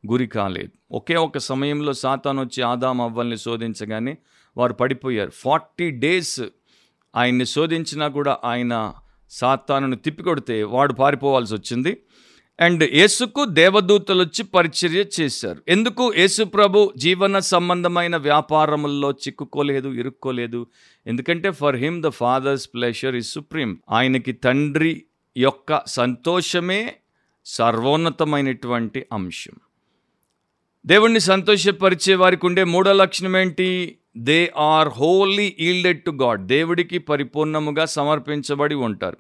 గురి 0.06 0.26
కాలేదు. 0.26 0.96
ఒకే 0.96 1.16
ఒక 1.16 1.38
సమయంలో 1.38 1.92
సాతాన్ 1.92 2.38
వచ్చి 2.38 2.62
ఆదాం 2.62 3.00
అవ్వల్ని 3.00 3.38
శోధించగానే 3.38 4.16
వారు 4.56 4.72
పడిపోయారు. 4.72 5.30
ఫార్టీ 5.30 5.90
డేస్ 5.90 6.40
ఆయన్ని 7.16 7.46
శోధించినా 7.46 8.08
కూడా 8.08 8.38
ఆయన 8.44 8.94
సాతానును 9.30 9.96
తిప్పికొడితే 9.96 10.62
వాడు 10.62 10.92
పారిపోవాల్సి 10.92 11.54
వచ్చింది. 11.54 11.96
అండ్ 12.61 12.84
యేసుకు 12.84 13.44
దేవదూతలు 13.44 14.20
వచ్చి 14.20 14.42
పరిచర్య 14.42 15.04
చేశారు. 15.20 15.62
ఎందుకు? 15.68 16.14
యేసు 16.14 16.44
ప్రభు 16.44 16.92
జీవన 16.96 17.38
సంబంధమైన 17.38 18.16
వ్యాపారముల్లో 18.16 19.11
చిక్కుకోలేదు 19.11 19.88
ఇరుక్కోలేదు. 19.88 20.66
ఎందుకంటే 21.06 21.50
for 21.50 21.76
him 21.76 22.02
the 22.02 22.06
father's 22.06 22.70
pleasure 22.74 23.14
is 23.14 23.32
supreme. 23.32 23.78
ఆయనకి 23.90 24.32
తండ్రి 24.32 25.02
యొక్క 25.37 25.82
సంతోషమే 25.87 26.94
సర్వోన్నతమైనటువంటి 27.44 29.06
అంశం. 29.12 29.52
దేవుణ్ణి 30.87 31.21
సంతోషపరిచే 31.21 32.14
వారికి 32.14 32.47
ఉండే 32.47 32.64
మూడో 32.64 32.93
లక్షణం 32.93 33.37
ఏంటి? 33.37 33.99
They 34.17 34.53
are 34.59 34.88
wholly 34.88 35.57
yielded 35.61 36.05
to 36.05 36.11
God 36.11 36.47
దేవుడికి 36.47 36.99
పరిపూర్ణముగా 36.99 37.85
సమర్పించబడి 37.85 38.75
ఉంటారు. 38.75 39.17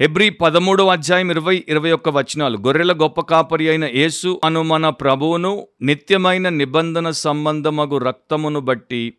హెబ్రి 0.00 0.30
పదమూడవ 0.30 0.88
అధ్యాయం 0.88 1.30
ఇరవై 1.30 1.64
ఇరవై 1.68 1.92
ఒక్క 1.92 2.08
వచనాలు. 2.08 2.58
గొర్రెల 2.58 2.92
గొప్ప 2.92 3.20
కాపరి 3.20 3.68
అయిన 3.68 3.84
యేసు 3.84 4.40
అను 4.44 4.62
మన 4.62 4.88
ప్రభువును 4.88 5.66
నిత్యమైన 5.82 6.48
నిబంధన 6.48 7.10
సంబంధమగు 7.10 7.98
రక్తమును 7.98 8.60
బట్టి 8.60 9.14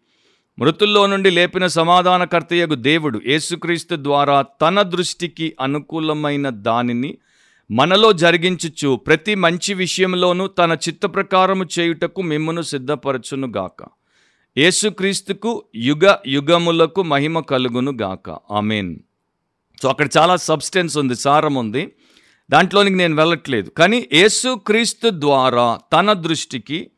మృతుల్లో 0.60 1.08
నుండి 1.08 1.30
లేపిన 1.30 1.68
సమాధానకర్తయగు 1.68 2.76
దేవుడు 2.76 3.22
యేసుక్రీస్తు 3.28 3.96
ద్వారా 3.96 4.42
తన 4.42 4.82
దృష్టికి 4.82 5.56
అనుకూలమైన 5.62 6.50
దానిని 6.50 7.18
మనలో 7.72 8.14
జరిగించుచు 8.14 8.96
ప్రతి 8.96 9.36
మంచి 9.36 9.74
విషయంలోనూ 9.74 10.48
తన 10.48 10.78
చిత్త 10.90 11.06
ప్రకారము 11.06 11.66
చేయుటకు 11.80 12.22
మిమ్మను 12.22 12.62
సిద్ధపరచునుగాక 12.62 13.86
యేసుక్రీస్తుకు 14.58 15.64
యుగ 15.76 16.16
యుగములకు 16.28 17.04
మహిమ 17.04 17.40
కలుగును 17.40 17.92
గాక. 18.02 18.30
ఆమెన్. 18.30 19.00
సో 19.82 19.90
అక్కడ 19.90 20.08
చాలా 20.18 20.36
సబ్స్టెన్స్ 20.36 20.98
ఉంది 20.98 21.16
సారం 21.16 21.56
ఉంది. 21.56 21.92
దాంట్లోనికి 22.52 22.96
నేను 22.96 23.16
వెళ్ళట్లేదు. 23.16 23.70
కానీ 23.70 24.08
యేసుక్రీస్తు 24.14 25.10
ద్వారా 25.14 25.80
తన 25.94 26.14
దృష్టికి 26.14 26.92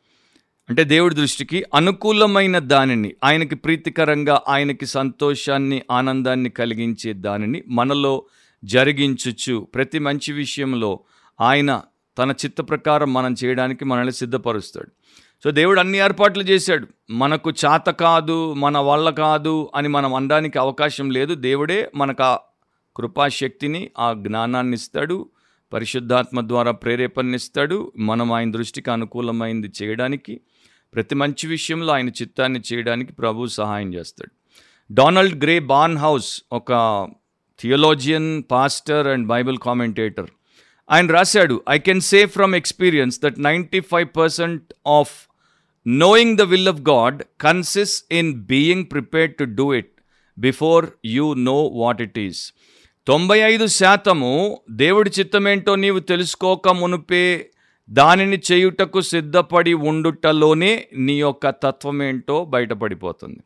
అంటే 0.70 0.84
దేవుడి 0.84 1.16
దృష్టికి 1.16 1.66
అనుకూలమైన 1.76 2.60
దానిని 2.60 3.16
ఆయనకి 3.24 3.56
ప్రీతికరంగా 3.56 4.42
ఆయనకి 4.48 4.86
సంతోషాన్ని 4.86 5.82
ఆనందాన్ని 5.92 6.50
కలిగించే 6.50 7.14
దానిని 7.14 7.64
మనలో 7.68 8.24
జరిగించుచు 8.64 9.60
ప్రతి 9.60 10.00
మంచి 10.00 10.34
విషయంలో 10.34 11.00
ఆయన 11.42 11.82
తన 12.18 12.32
చిత్త 12.32 12.62
ప్రకారం 12.62 13.14
మనం 13.14 13.36
చేయడానికి 13.44 13.86
మనల్ని 13.86 14.14
సిద్ధపరుస్తాడు. 14.14 14.92
సో 15.44 15.52
దేవుడు 15.52 15.80
అన్ని 15.80 15.98
ఏర్పాట్లు 15.98 16.44
చేశాడు. 16.44 16.88
మనకు 17.12 17.54
చాత 17.66 17.90
కాదు 17.90 18.54
మన 18.54 18.78
వల్ల 18.78 19.10
కాదు 19.10 19.72
అని 19.76 19.88
మనం 19.88 20.14
అనడానికి 20.14 20.60
అవకాశం 20.60 21.10
లేదు. 21.10 21.36
దేవుడే 21.36 21.92
మనకు 21.96 22.24
ఆ 22.24 22.40
కృపాశక్తిని 22.96 23.92
ఆ 24.00 24.14
జ్ఞానాన్ని 24.14 24.74
ఇస్తాడు. 24.74 25.30
పరిశుద్ధాత్మ 25.74 26.48
ద్వారా 26.48 26.72
ప్రేరేపణనిస్తాడు 26.72 27.92
మనం 27.98 28.34
ఆయన 28.34 28.52
దృష్టికి 28.52 28.92
అనుకూలమైంది 28.92 29.72
చేయడానికి 29.84 30.42
ప్రతి 30.94 31.16
మంచి 31.16 31.48
విషయంలో 31.48 31.94
ఆయన 31.94 32.10
చిత్తాన్ని 32.10 32.62
చేయడానికి 32.74 33.14
ప్రభు 33.14 33.48
సహాయం 33.48 33.94
చేస్తాడు. 33.94 34.32
డొనాల్డ్ 34.94 35.44
గ్రే 35.44 35.60
బాన్ 35.60 35.98
హౌస్ 35.98 36.42
ఒక 36.52 36.74
theologian 37.62 38.30
pastor 38.52 39.08
and 39.08 39.28
Bible 39.28 39.58
commentator 39.58 40.30
ఆయన 40.90 41.08
రాశాడు 41.12 41.56
I 41.70 41.78
can 41.78 42.02
say 42.02 42.26
from 42.26 42.56
experience 42.56 43.18
that 43.24 43.40
ninety 43.40 43.80
five 43.92 44.08
percent 44.16 44.66
of 45.00 45.14
knowing 45.88 46.38
the 46.38 46.42
will 46.42 46.68
of 46.68 46.82
God 46.90 47.24
consists 47.42 48.04
in 48.12 48.32
being 48.46 48.86
prepared 48.86 49.36
to 49.36 49.44
do 49.60 49.68
it 49.74 49.92
before 50.38 50.86
you 51.06 51.34
know 51.34 51.58
what 51.74 52.02
it 52.02 52.20
is 52.20 52.42
తొంభై 53.08 53.38
ఐదు 53.52 53.66
శాతము 53.68 54.34
దేవుడి 54.72 55.10
చిత్తమేంటో 55.10 55.76
నీవు 55.76 56.00
తెలుసుకోక 56.00 56.70
మునుపే 56.70 57.26
దానిని 57.90 58.38
చేయుటకు 58.52 59.02
సిద్ధపడి 59.02 59.74
ఉండుటలోనే 59.74 60.88
నీ 60.96 61.20
యొక్క 61.20 61.50
తత్వమేంటో 61.64 62.46
బయటపడిపోతుంది. 62.46 63.42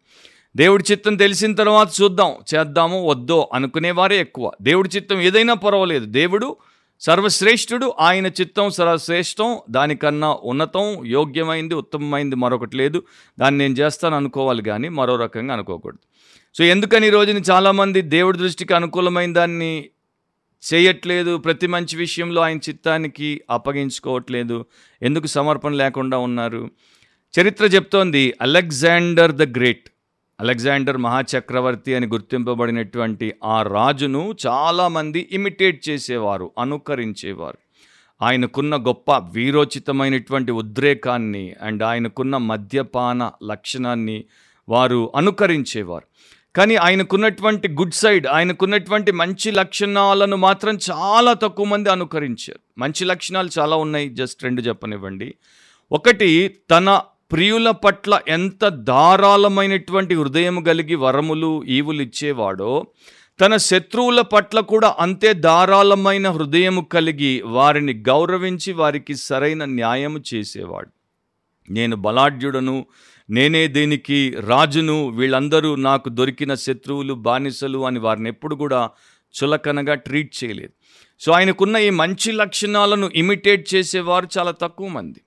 దేవుడి 0.55 0.83
చిత్తం 0.91 1.15
తెలిసిన 1.15 1.55
తర్వాత 1.55 1.89
చూద్దాం 2.01 2.33
చేద్దాము 2.55 3.09
వద్దో 3.09 3.49
అనుకునేవారే 3.53 4.19
ఎక్కువ. 4.19 4.51
దేవుడి 4.61 4.89
చిత్తం 4.95 5.21
ఏదైనా 5.21 5.53
పర్వాలేదు. 5.53 6.05
దేవుడు 6.05 6.57
సర్వశ్రేష్ఠుడు 6.99 7.93
ఆయన 7.99 8.27
చిత్తం 8.27 8.69
సర్వశ్రేష్టం 8.69 9.57
దానికన్నా 9.69 10.37
ఉన్నతం 10.43 11.05
యోగ్యమైంది 11.05 11.75
ఉత్తమమైంది 11.75 12.35
మరొకటి 12.35 12.77
లేదు. 12.77 13.03
దాన్ని 13.39 13.57
నేను 13.57 13.73
చేస్తాను 13.73 14.15
అనుకోవాలి 14.15 14.63
కానీ 14.63 14.89
మరో 14.89 15.15
రకంగా 15.15 15.53
అనుకోకూడదు. 15.53 15.99
సో 16.57 16.63
ఎందుకని 16.63 17.07
ఈ 17.07 17.09
రోజున 17.09 17.37
చాలామంది 17.37 18.01
దేవుడి 18.01 18.37
దృష్టికి 18.37 18.73
అనుకూలమైన 18.73 19.33
దాన్ని 19.33 19.85
చేయట్లేదు 20.73 21.37
ప్రతి 21.37 21.67
మంచి 21.67 21.97
విషయంలో 21.97 22.41
ఆయన 22.41 22.57
చిత్తానికి 22.57 23.41
అప్పగించుకోవట్లేదు 23.49 24.65
ఎందుకు 25.01 25.27
సమర్పణ 25.27 25.71
లేకుండా 25.73 26.17
ఉన్నారు? 26.17 26.69
చరిత్ర 27.41 27.65
చెప్తోంది 27.65 28.33
అలెగ్జాండర్ 28.41 29.31
ద 29.31 29.57
గ్రేట్. 29.57 29.89
అలెగ్జాండర్ 30.39 30.98
మహాచక్రవర్తి 30.98 31.95
అని 31.95 32.08
గుర్తింపబడినటువంటి 32.08 33.34
ఆ 33.43 33.62
రాజును 33.62 34.36
చాలామంది 34.48 35.30
ఇమిటేట్ 35.32 35.89
చేసేవారు 35.89 36.52
అనుకరించేవారు. 36.60 37.58
ఆయనకున్న 38.21 38.76
గొప్ప 38.76 39.12
వీరోచితమైనటువంటి 39.17 40.52
ఉద్రేకాన్ని 40.52 41.54
అండ్ 41.62 41.84
ఆయనకున్న 41.84 42.38
మద్యపాన 42.38 43.32
లక్షణాన్ని 43.43 44.24
వారు 44.69 45.12
అనుకరించేవారు. 45.15 46.06
కానీ 46.56 46.76
ఆయనకున్నటువంటి 46.76 47.67
గుడ్ 47.67 47.93
సైడ్ 47.93 48.28
ఆయనకున్నటువంటి 48.28 49.12
మంచి 49.12 49.52
లక్షణాలను 49.52 50.38
మాత్రం 50.38 50.80
చాలా 50.91 51.34
తక్కువ 51.34 51.65
మంది 51.65 51.89
అనుకరించారు. 51.89 52.60
మంచి 52.78 53.06
లక్షణాలు 53.06 53.50
చాలా 53.60 53.76
ఉన్నాయి 53.76 54.10
జస్ట్ 54.10 54.43
రెండు 54.43 54.62
చెప్పనివ్వండి. 54.62 55.36
ఒకటి 55.91 56.56
తన 56.71 57.02
ప్రియుల 57.31 57.71
పట్ల 57.71 58.19
ఎంత 58.27 58.67
ధారాళమైనటువంటి 58.67 60.15
హృదయం 60.15 60.63
కలిగి 60.63 60.95
వరములు 60.95 61.63
ఈవులు 61.67 62.01
ఇచ్చేవాడో 62.01 62.85
తన 63.39 63.57
శత్రువుల 63.57 64.21
పట్ల 64.21 64.59
కూడా 64.59 64.95
అంతే 64.99 65.33
ధారాళమైన 65.33 66.29
హృదయం 66.29 66.88
కలిగి 66.91 67.41
వారిని 67.45 67.93
గౌరవించి 67.93 68.73
వారికి 68.73 69.15
సరైన 69.15 69.65
న్యాయము 69.65 70.19
చేసేవాడు. 70.33 70.91
నేను 71.69 71.95
బలాఢ్యుడను 71.95 72.85
నేనే 73.29 73.67
దీనికి 73.67 74.35
రాజును 74.39 75.09
వీళ్ళందరూ 75.09 75.75
నాకు 75.75 76.09
దొరికిన 76.09 76.53
శత్రువులు 76.53 77.13
బానిసలు 77.13 77.85
అని 77.85 77.99
వారిని 77.99 78.29
ఎప్పుడు 78.29 78.55
కూడా 78.55 78.89
చులకనగా 79.35 79.95
ట్రీట్ 79.95 80.43
చేయలేదు. 80.43 80.73
సో 81.19 81.31
ఆయనకున్న 81.31 81.77
ఈ 81.77 81.89
మంచి 81.89 82.31
లక్షణాలను 82.31 83.11
ఇమిటేట్ 83.15 83.75
చేసేవారు 83.75 84.27
చాలా 84.38 84.51
తక్కువ 84.51 84.88
మంది. 84.88 85.21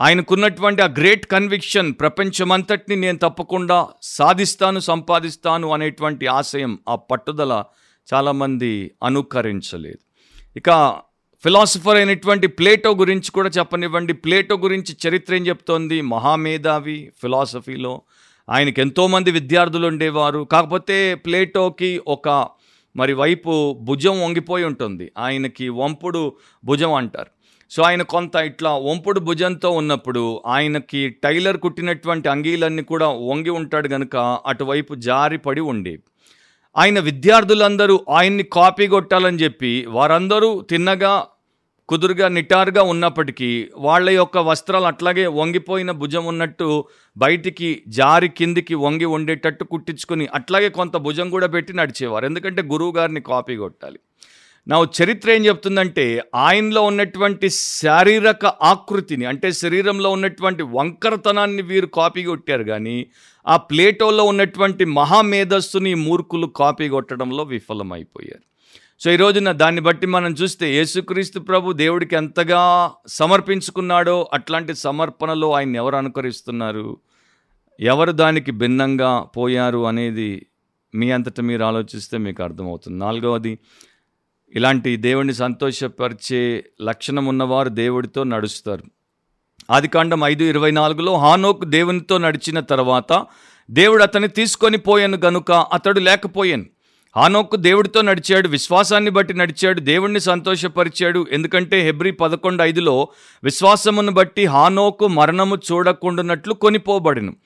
ఆయనకున్నటువంటి 0.00 0.82
ఆ 0.82 0.86
గ్రేట్ 0.86 1.26
కన్విక్షన్ 1.26 1.94
ప్రపంచమంతటిని 2.00 2.96
నేను 2.96 3.18
తప్పకుండా 3.18 3.88
సాధిస్తాను 4.02 4.80
సంపాదిస్తాను 4.80 5.72
అనేటువంటి 5.72 6.26
ఆశయం 6.26 6.78
ఆ 6.88 6.94
పట్టుదల 6.94 7.64
చాలామంది 8.14 8.90
అనుకరించలేదు. 9.04 9.98
ఇక 10.56 11.00
ఫిలాసఫర్ 11.42 11.96
అయినటువంటి 11.96 12.46
ప్లేటో 12.46 12.94
గురించి 12.94 13.30
కూడా 13.30 13.48
చెప్పనివ్వండి. 13.48 14.12
ప్లేటో 14.12 14.56
గురించి 14.56 14.96
చరిత్ర 15.08 15.34
ఏం 15.34 15.46
చెప్తోంది? 15.46 16.00
మహామేధావి 16.00 17.12
ఫిలాసఫీలో 17.22 18.02
ఆయనకి 18.50 18.80
ఎంతోమంది 18.80 19.30
విద్యార్థులు 19.30 19.86
ఉండేవారు. 19.86 20.48
కాకపోతే 20.52 21.14
ప్లేటోకి 21.14 22.02
ఒక 22.08 22.48
మరి 22.96 23.12
వైపు 23.12 23.78
భుజం 23.80 24.22
వంగిపోయి 24.22 24.64
ఉంటుంది. 24.64 25.12
ఆయనకి 25.18 25.68
వంపుడు 25.68 26.36
భుజం 26.64 26.92
అంటారు. 26.92 27.39
సో 27.70 27.82
ఆయన 27.82 28.02
కొంత 28.02 28.36
ఇట్లా 28.36 28.76
వంపుడు 28.76 29.20
భుజంతో 29.20 29.70
ఉన్నప్పుడు 29.70 30.42
ఆయనకి 30.46 31.08
టైలర్ 31.08 31.56
కుట్టినటువంటి 31.56 32.28
అంగీలన్నీ 32.28 32.82
కూడా 32.82 33.08
వంగి 33.08 33.50
ఉంటాడు 33.50 33.88
గనుక 33.88 34.16
అటువైపు 34.46 34.94
జారి 34.94 35.38
పడి 35.38 35.60
ఉండేవి 35.60 36.02
ఆయన 36.76 36.98
విద్యార్థులందరూ 37.00 38.00
ఆయన్ని 38.08 38.42
కాపీ 38.42 38.86
కొట్టాలని 38.86 39.38
చెప్పి 39.38 39.86
వారందరూ 39.88 40.60
తిన్నగా 40.60 41.26
కుదురుగా 41.88 42.28
నిటారుగా 42.28 42.82
ఉన్నప్పటికీ 42.82 43.70
వాళ్ళ 43.76 44.10
యొక్క 44.10 44.38
వస్త్రాలు 44.38 44.84
అట్లాగే 44.84 45.26
వంగిపోయిన 45.26 45.90
భుజం 45.90 46.24
ఉన్నట్టు 46.24 46.84
బయటికి 47.16 47.82
జారి 47.88 48.28
కిందికి 48.28 48.74
వంగి 48.74 49.04
ఉండేటట్టు 49.04 49.64
కుట్టించుకుని 49.64 50.28
అట్లాగే 50.34 50.68
కొంత 50.68 50.96
భుజం 50.96 51.30
కూడా 51.30 51.46
పెట్టి 51.46 51.72
నడిచేవారు. 51.72 52.24
ఎందుకంటే 52.24 52.62
గురువు 52.62 52.92
గారిని 52.96 53.20
కాపీ 53.20 53.56
కొట్టాలి. 53.56 53.98
నా 54.70 54.86
చరిత్ర 55.02 55.30
ఏం 55.30 55.46
చెప్తుందంటే 55.46 56.22
ఆయనలో 56.34 56.82
ఉన్నటువంటి 56.82 57.48
శారీరక 57.50 58.46
ఆకృతిని 58.46 59.26
అంటే 59.26 59.52
శరీరంలో 59.52 60.10
ఉన్నటువంటి 60.10 60.62
వంకరతనాన్ని 60.62 61.62
వీరు 61.62 61.86
కాపీ 61.86 62.24
కొట్టారు 62.24 62.64
కానీ 62.64 63.06
ఆ 63.46 63.56
ప్లేటోలో 63.56 64.24
ఉన్నటువంటి 64.24 64.84
మహామేధస్సుని 64.84 65.94
మూర్ఖులు 65.94 66.46
కాపీ 66.46 66.88
కొట్టడంలో 66.88 67.44
విఫలమైపోయారు. 67.44 68.44
సో 69.00 69.10
ఈ 69.10 69.16
రోజున 69.16 69.52
దాన్ని 69.52 69.80
బట్టి 69.80 70.06
మనం 70.06 70.32
చూస్తే 70.32 70.66
యేసుక్రీస్తు 70.74 71.40
ప్రభు 71.40 71.72
దేవుడికి 71.72 72.16
ఎంతగా 72.16 72.90
సమర్పించుకున్నాడో 73.06 74.30
అట్లాంటి 74.32 74.74
సమర్పణలో 74.74 75.52
ఆయన 75.52 75.76
ఎవరు 75.76 75.96
అనుకరిస్తున్నారు? 75.96 76.98
ఎవరు 77.80 78.12
దానికి 78.12 78.50
భిన్నంగా 78.50 79.28
పోయారు 79.36 79.78
అనేది 79.78 80.46
మీ 80.94 81.10
అంతటా 81.10 81.42
మీరు 81.42 81.64
ఆలోచిస్తే 81.64 82.18
మీకు 82.18 82.42
అర్థమవుతుంది. 82.42 82.98
నాలుగవది 82.98 83.58
ఇలాంటి 84.54 84.96
దేవుణ్ణి 84.96 85.34
సంతోషపరిచే 85.34 86.64
లక్షణం 86.82 87.26
ఉన్నవారు 87.26 87.68
దేవుడితో 87.68 88.24
నడుస్తారు. 88.24 88.82
ఆదికాండం 89.70 90.24
ఐదు 90.24 90.44
ఇరవై 90.44 90.70
నాలుగులో 90.70 91.16
హానోక్ 91.16 91.64
దేవునితో 91.64 92.18
నడిచిన 92.18 92.60
తర్వాత 92.60 93.26
దేవుడు 93.70 94.02
అతన్ని 94.02 94.28
తీసుకొని 94.28 94.76
పోయాను 94.76 95.18
గనుక 95.24 95.52
అతడు 95.52 96.00
లేకపోయాను. 96.00 96.64
హానోక్ 97.16 97.56
దేవుడితో 97.56 98.00
నడిచాడు 98.00 98.48
విశ్వాసాన్ని 98.48 99.10
బట్టి 99.10 99.34
నడిచాడు 99.34 99.80
దేవుణ్ణి 99.80 100.20
సంతోషపరిచాడు. 100.20 101.26
ఎందుకంటే 101.32 101.82
హెబ్రి 101.82 102.12
పదకొండు 102.12 102.62
ఐదులో 102.62 103.08
విశ్వాసమును 103.44 104.12
బట్టి 104.12 104.46
హానోకు 104.46 105.08
మరణము 105.08 105.56
చూడకుండానట్లు 105.56 106.54
కొనిపోబడిను. 106.54 107.36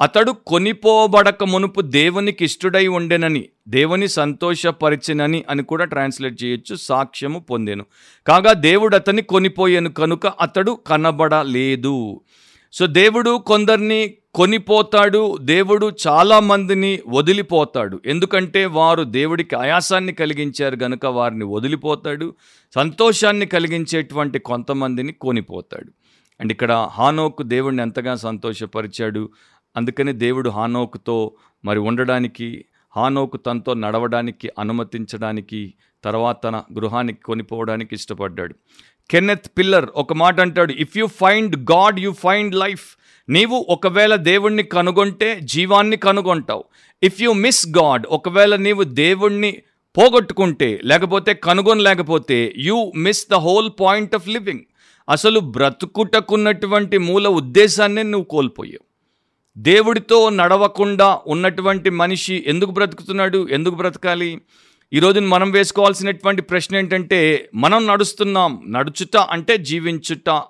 అతడు 0.00 0.32
కొనిపోబడక 0.32 1.44
మునుపు 1.44 1.80
దేవునికి 1.80 2.44
ఇష్టడై 2.44 2.86
ఉండెనని 2.86 3.44
దేవుని 3.68 4.08
సంతోషపరిచినని 4.08 5.44
అని 5.48 5.62
కూడా 5.62 5.84
ట్రాన్స్లేట్ 5.84 6.44
చేయొచ్చు 6.44 6.76
సాక్ష్యము 6.76 7.38
పొందాను. 7.38 7.84
కాగా 8.26 8.52
దేవుడు 8.52 8.96
అతన్ని 8.96 9.22
కొనిపోయాను 9.22 9.90
కనుక 9.92 10.26
అతడు 10.26 10.78
కనబడలేదు. 10.86 12.20
సో 12.72 12.86
దేవుడు 12.86 13.38
కొందరిని 13.38 14.14
కొనిపోతాడు 14.34 15.36
దేవుడు 15.36 15.92
చాలామందిని 16.08 17.00
వదిలిపోతాడు. 17.08 18.00
ఎందుకంటే 18.06 18.66
వారు 18.66 19.02
దేవుడికి 19.02 19.56
ఆయాసాన్ని 19.56 20.12
కలిగించారు 20.12 20.76
గనుక 20.76 21.06
వారిని 21.06 21.44
వదిలిపోతాడు 21.44 22.34
సంతోషాన్ని 22.74 23.46
కలిగించేటువంటి 23.46 24.38
కొంతమందిని 24.38 25.12
కొనిపోతాడు. 25.12 25.92
అండ్ 26.40 26.52
ఇక్కడ 26.52 26.72
హానోకు 26.72 27.42
దేవుడిని 27.42 27.82
ఎంతగా 27.82 28.14
సంతోషపరిచాడు 28.14 29.30
అందుకని 29.76 30.12
దేవుడు 30.12 30.50
హానోకుతో 30.50 31.32
మరి 31.64 31.78
ఉండడానికి 31.78 32.64
హానోకు 32.96 33.36
తనతో 33.36 33.74
నడవడానికి 33.74 34.50
అనుమతించడానికి 34.58 35.74
తర్వాత 36.04 36.36
తన 36.44 36.62
గృహానికి 36.72 37.22
కొనిపోవడానికి 37.22 37.94
ఇష్టపడ్డాడు. 37.94 38.54
కెన్నెత్ 39.10 39.48
పిల్లర్ 39.58 39.86
ఒక 39.96 40.12
మాట 40.12 40.40
అంటాడు 40.40 40.72
if 40.72 40.98
you 40.98 41.06
find 41.06 41.56
God 41.56 42.00
you 42.00 42.10
find 42.10 42.54
life 42.54 42.84
నీవు 43.28 43.66
ఒకవేళ 43.68 44.14
దేవుణ్ణి 44.14 44.62
కనుగొంటే 44.62 45.40
జీవాన్ని 45.40 45.96
కనుగొంటావు. 45.96 46.64
ఇఫ్ 47.02 47.22
యు 47.22 47.30
మిస్ 47.30 47.68
గాడ్ 47.68 48.06
ఒకవేళ 48.06 48.56
నీవు 48.56 48.82
దేవుణ్ణి 48.82 49.52
పోగొట్టుకుంటే 49.96 50.80
లేకపోతే 50.84 51.34
కనుగొనలేకపోతే 51.34 52.54
you 52.56 52.92
miss 52.96 53.30
the 53.30 53.34
whole 53.34 53.70
point 53.80 54.14
of 54.14 54.28
living 54.28 54.60
అసలు 55.08 55.40
బ్రతుకుటకున్నటువంటి 55.40 56.98
మూల 56.98 57.28
ఉద్దేశాన్నే 57.28 58.02
నువ్వు 58.02 58.24
కోల్పోయావు. 58.24 58.93
దేవుడితో 59.58 60.30
నడవకుండా 60.30 61.18
ఉన్నటువంటి 61.26 61.90
మనిషి 61.90 62.44
ఎందుకు 62.46 62.70
బ్రతుకుతున్నాడు? 62.70 63.48
ఎందుకు 63.50 63.74
బ్రతకాలి? 63.74 64.40
ఈరోజు 64.92 65.20
మనం 65.20 65.50
వేసుకోవాల్సినటువంటి 65.50 66.42
ప్రశ్న 66.42 66.76
ఏంటంటే 66.76 67.50
మనం 67.54 67.86
నడుస్తున్నాం 67.86 68.62
నడుచుట 68.68 69.16
అంటే 69.16 69.56
జీవించుట. 69.56 70.42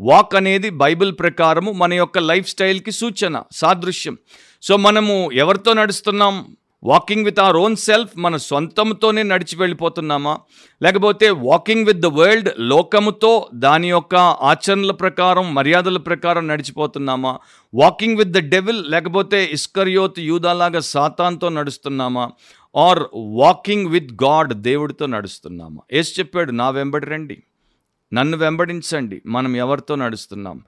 వాక్ 0.00 0.34
అనేది 0.34 0.70
బైబిల్ 0.70 1.12
ప్రకారము 1.12 1.72
మన 1.72 1.92
యొక్క 1.92 2.18
లైఫ్ 2.18 2.48
స్టైల్కి 2.48 2.90
సూచన 2.90 3.42
సాదృశ్యం. 3.52 4.18
సో 4.62 4.76
మనము 4.76 5.32
ఎవరితో 5.32 5.72
నడుస్తున్నాం? 5.72 6.56
Walking 6.84 7.24
with 7.24 7.40
our 7.40 7.56
own 7.56 7.76
self 7.76 8.12
మన 8.18 8.36
సొంతంతోనే 8.36 9.22
నడిచి 9.22 9.58
వెళ్ళిపోతున్నామా? 9.58 10.38
లేకపోతే 10.82 11.30
వాకింగ్ 11.30 11.86
విత్ 11.86 11.98
ద 11.98 12.06
వరల్డ్ 12.06 12.50
లోకముతో 12.58 13.48
దాని 13.54 13.90
యొక్క 13.90 14.14
ఆచరణల 14.16 14.90
ప్రకారం 14.90 15.54
మర్యాదల 15.54 15.98
ప్రకారం 15.98 16.48
నడిచిపోతున్నామా? 16.48 17.38
వాకింగ్ 17.74 18.16
విత్ 18.16 18.30
ద 18.30 18.38
డెవిల్ 18.38 18.90
లేకపోతే 18.90 19.50
ఇస్కర్యోత్ 19.52 20.20
యూదాలాగా 20.20 20.80
సాతాన్తో 20.80 21.48
నడుస్తున్నామా? 21.48 22.30
ఆర్ 22.76 23.02
వాకింగ్ 23.14 23.86
విత్ 23.86 24.24
గాడ్ 24.24 24.54
దేవుడితో 24.54 25.06
నడుస్తున్నామా? 25.06 25.80
ఏసు 25.92 26.20
చెప్పాడు 26.20 26.52
నా 26.52 26.70
వెంబడి 26.70 27.06
రండి. 27.06 27.42
నన్ను 28.14 28.36
వెంబడించండి. 28.36 29.22
మనం 29.26 29.56
ఎవరితో 29.56 29.94
నడుస్తున్నాం? 29.94 30.62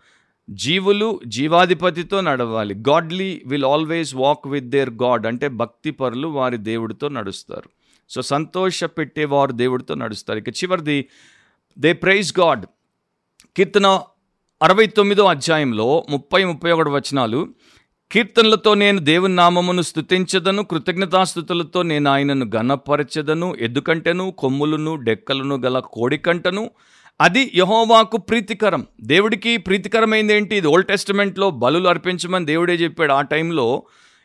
జీవులు 0.51 1.21
జీవాధిపతితో 1.27 2.21
నడవాలి. 2.21 2.75
Godly 2.75 3.43
will 3.47 3.65
always 3.65 4.15
walk 4.15 4.49
with 4.49 4.67
their 4.67 4.91
God 4.91 5.27
అంటే 5.27 5.49
భక్తి 5.49 5.91
పరులు 5.91 6.29
వారి 6.29 6.57
దేవుడితో 6.57 7.09
నడుస్తారు. 7.09 7.71
సో 8.11 8.23
సంతోష 8.23 8.85
పెట్టేవారు 8.85 9.53
దేవుడితో 9.53 9.95
నడుస్తారు. 9.95 10.39
ఇక 10.39 10.49
చివరిది 10.49 11.07
దే 11.79 11.93
ప్రైజ్ 11.93 12.41
గాడ్ 12.41 12.67
కీర్తన 13.57 14.01
అరవై 14.63 14.87
తొమ్మిదో 14.87 15.25
అధ్యాయంలో 15.25 16.07
ముప్పై 16.11 16.45
ముప్పై 16.45 16.73
ఒకటి 16.73 16.89
వచనాలు 16.89 17.49
కీర్తనలతో 18.13 18.75
నేను 18.75 18.99
దేవుని 18.99 19.37
నామమును 19.37 19.83
స్థుతించదను 19.83 20.63
కృతజ్ఞతాస్థుతులతో 20.63 21.83
నేను 21.83 22.11
ఆయనను 22.11 22.51
ఘనపరచదను. 22.51 23.57
ఎద్దుకంటెను 23.61 24.31
కొమ్ములను 24.31 24.97
డెక్కలను 24.97 25.57
గల 25.57 25.79
కోడికంటను 25.79 26.71
అది 27.21 27.51
యహోవాకు 27.55 28.17
ప్రీతికరం. 28.17 28.87
దేవుడికి 29.01 29.57
ప్రీతికరమైంది 29.57 30.35
ఏంటి? 30.35 30.57
ఇది 30.57 30.67
ఓల్డ్ 30.67 30.89
టెస్టిమెంట్లో 30.89 31.51
బలులు 31.51 31.89
అర్పించమని 31.89 32.47
దేవుడే 32.47 32.75
చెప్పాడు. 32.75 33.13
ఆ 33.13 33.21
టైంలో 33.21 33.83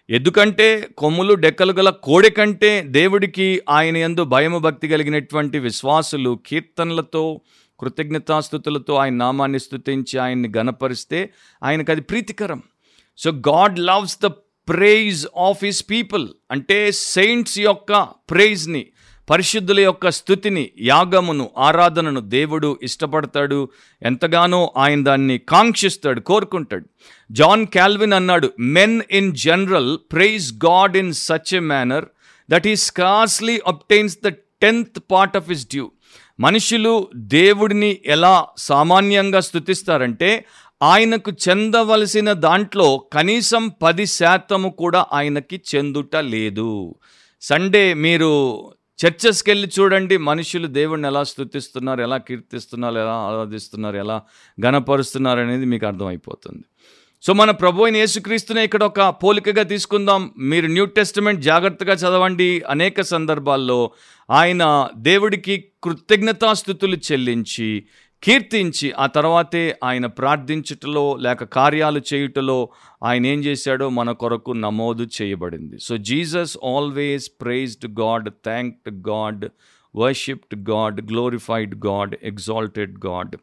ఎందుకంటే 0.10 0.88
కొమ్ములు 0.98 1.34
డెక్కలు 1.34 1.74
గల 1.74 1.90
కోడి 1.90 2.30
కంటే 2.30 2.82
దేవుడికి 2.82 3.62
ఆయన 3.70 3.98
యందు 3.98 4.24
భయము 4.24 4.60
భక్తి 4.60 4.88
కలిగినటువంటి 4.88 5.60
విశ్వాసులు 5.60 6.40
కీర్తనలతో 6.46 7.42
కృతజ్ఞతాస్థుతులతో 7.80 8.96
ఆయన 8.96 9.14
నామాన్ని 9.14 9.60
స్థుతించి 9.60 10.20
ఆయన్ని 10.20 10.52
గనపరిస్తే 10.58 11.30
ఆయనకు 11.64 11.92
అది 11.92 12.02
ప్రీతికరం. 12.02 12.64
So 13.18 13.32
God 13.32 13.80
loves 13.80 14.20
the 14.24 14.26
praise 14.70 15.28
of 15.38 15.66
his 15.66 15.86
people. 15.90 16.28
అంటే 16.52 16.92
సెయింట్స్ 16.92 17.60
యొక్క 17.60 18.08
ప్రైజ్ని 18.30 18.86
పరిశుద్ధుల 19.30 19.80
యొక్క 19.80 20.10
స్థుతిని 20.10 20.70
యాగమును 20.80 21.50
ఆరాధనను 21.58 22.22
దేవుడు 22.22 22.80
ఇష్టపడతాడు. 22.84 23.70
ఎంతగానో 24.04 24.74
ఆయన 24.78 25.04
దాన్ని 25.04 25.38
కాంక్షిస్తాడు 25.38 26.20
కోరుకుంటాడు. 26.20 26.86
జాన్ 27.32 27.66
క్యాల్విన్ 27.66 28.14
అన్నాడు 28.14 28.52
men 28.60 29.02
in 29.12 29.36
general 29.36 29.98
praise 30.12 30.54
God 30.54 30.98
in 30.98 31.14
such 31.14 31.56
a 31.56 31.60
manner 31.60 32.06
that 32.50 32.68
he 32.68 32.76
scarcely 32.76 33.62
obtains 33.68 34.18
the 34.26 34.28
tenth 34.62 35.00
part 35.12 35.38
of 35.38 35.50
his 35.50 35.66
due 35.66 35.92
మనుషులు 36.40 37.08
దేవుడిని 37.16 37.98
ఎలా 38.06 38.48
సామాన్యంగా 38.58 39.40
స్థుతిస్తారంటే 39.40 40.46
ఆయనకు 40.84 41.32
చెందవలసిన 41.50 42.32
దాంట్లో 42.32 43.06
కనీసం 43.14 43.72
పది 43.82 44.06
శాతము 44.06 44.70
కూడా 44.70 45.06
ఆయనకి 45.14 45.62
చెందుట 45.76 46.16
లేదు. 46.16 46.96
సండే 47.42 47.94
మీరు 47.94 48.32
చర్చెస్కి 49.06 49.52
వెళ్ళి 49.52 49.70
చూడండి 49.80 50.18
మనుషులు 50.18 50.68
దేవుడిని 50.68 51.08
ఎలా 51.08 51.24
స్థుతిస్తున్నారు 51.24 52.02
ఎలా 52.02 52.18
కీర్తిస్తున్నారు 52.18 52.96
ఎలా 52.96 53.14
ఆరాధిస్తున్నారు 53.14 53.98
ఎలా 53.98 54.22
గణపరుస్తున్నారు 54.66 55.40
అనేది 55.40 55.66
మీకు 55.66 55.86
అర్థమైపోతుంది. 55.86 56.64
సో 57.22 57.34
మన 57.34 57.52
ప్రభు 57.52 57.84
అయిన 57.84 57.98
యేసుక్రీస్తునే 57.98 58.64
ఇక్కడ 58.64 58.84
ఒక 58.84 59.02
పోలికగా 59.02 59.64
తీసుకుందాం. 59.64 60.34
మీరు 60.38 60.68
న్యూ 60.68 60.86
టెస్టిమెంట్ 60.86 61.42
జాగ్రత్తగా 61.42 61.94
చదవండి. 61.94 62.64
అనేక 62.70 63.02
సందర్భాల్లో 63.02 63.92
ఆయన 64.30 64.90
దేవుడికి 64.98 65.66
కృతజ్ఞతాస్థుతులు 65.84 66.96
చెల్లించి 66.96 67.86
కీర్తించి 68.26 68.92
ఆ 68.92 69.06
తర్వాతే 69.06 69.80
ఆయన 69.84 70.06
ప్రార్థించుటలో 70.06 71.16
లేక 71.16 71.44
కార్యాలు 71.44 72.02
చేయుటలో 72.14 72.70
ఆయన 73.04 73.26
ఏం 73.26 73.40
చేశాడో 73.40 73.90
మన 73.90 74.12
కొరకు 74.12 74.52
నమోదు 74.52 75.08
చేయబడింది. 75.22 75.80
So 75.80 75.98
Jesus 75.98 76.58
always 76.66 77.32
praised 77.42 78.00
God 78.00 78.30
thanked 78.30 79.10
God 79.10 79.46
worshipped 79.96 80.70
God 80.70 81.12
glorified 81.12 81.76
God 81.86 82.16
exalted 82.24 83.06
God 83.06 83.36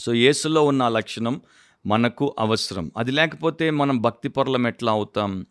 so 0.00 0.14
యేసులో 0.14 0.62
ఉన్న 0.64 0.88
లక్షణం 0.88 1.40
మనకు 1.86 2.36
అవసరం. 2.38 2.92
అది 2.96 3.10
లేకపోతే 3.10 3.70
మనం 3.70 4.00
భక్తిపరులం 4.00 4.66
ఎట్లా 4.66 4.92
అవుతాం? 4.92 5.46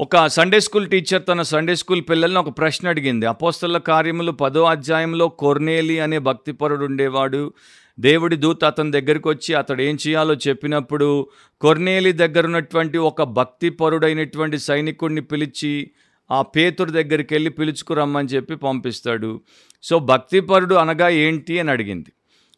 ఒక 0.00 0.26
సండే 0.26 0.60
స్కూల్ 0.60 0.90
టీచర్ 0.90 1.22
తన 1.28 1.42
సండే 1.42 1.74
స్కూల్ 1.74 2.02
పిల్లల్ని 2.02 2.38
ఒక 2.38 2.58
ప్రశ్న 2.58 2.88
అడిగింది. 2.88 3.26
అపోస్తల 3.26 3.78
కార్యములు 3.78 4.32
పదో 4.32 4.64
అధ్యాయంలో 4.64 5.28
కొర్నేలి 5.28 6.00
అనే 6.00 6.18
భక్తిపరుడు 6.18 6.84
ఉండేవాడు. 6.84 7.52
దేవుడి 8.00 8.36
దూత 8.36 8.64
అతని 8.64 8.90
దగ్గరికి 8.90 9.28
వచ్చి 9.28 9.54
అతడు 9.54 9.82
ఏం 9.82 9.98
చేయాలో 10.06 10.34
చెప్పినప్పుడు 10.34 11.28
కొర్నేలి 11.60 12.12
దగ్గర 12.12 12.44
ఉన్నటువంటి 12.44 12.98
ఒక 12.98 13.22
భక్తిపరుడైనటువంటి 13.22 14.58
సైనికుడిని 14.58 15.20
పిలిచి 15.20 15.90
ఆ 16.30 16.42
పేతుడి 16.42 16.92
దగ్గరికి 16.92 17.34
వెళ్ళి 17.34 17.50
పిలుచుకురమ్మని 17.50 18.28
చెప్పి 18.28 18.54
పంపిస్తాడు. 18.54 19.40
సో 19.82 19.98
భక్తిపరుడు 19.98 20.74
అనగా 20.74 21.08
ఏంటి 21.08 21.60
అని 21.60 21.70
అడిగింది. 21.70 22.12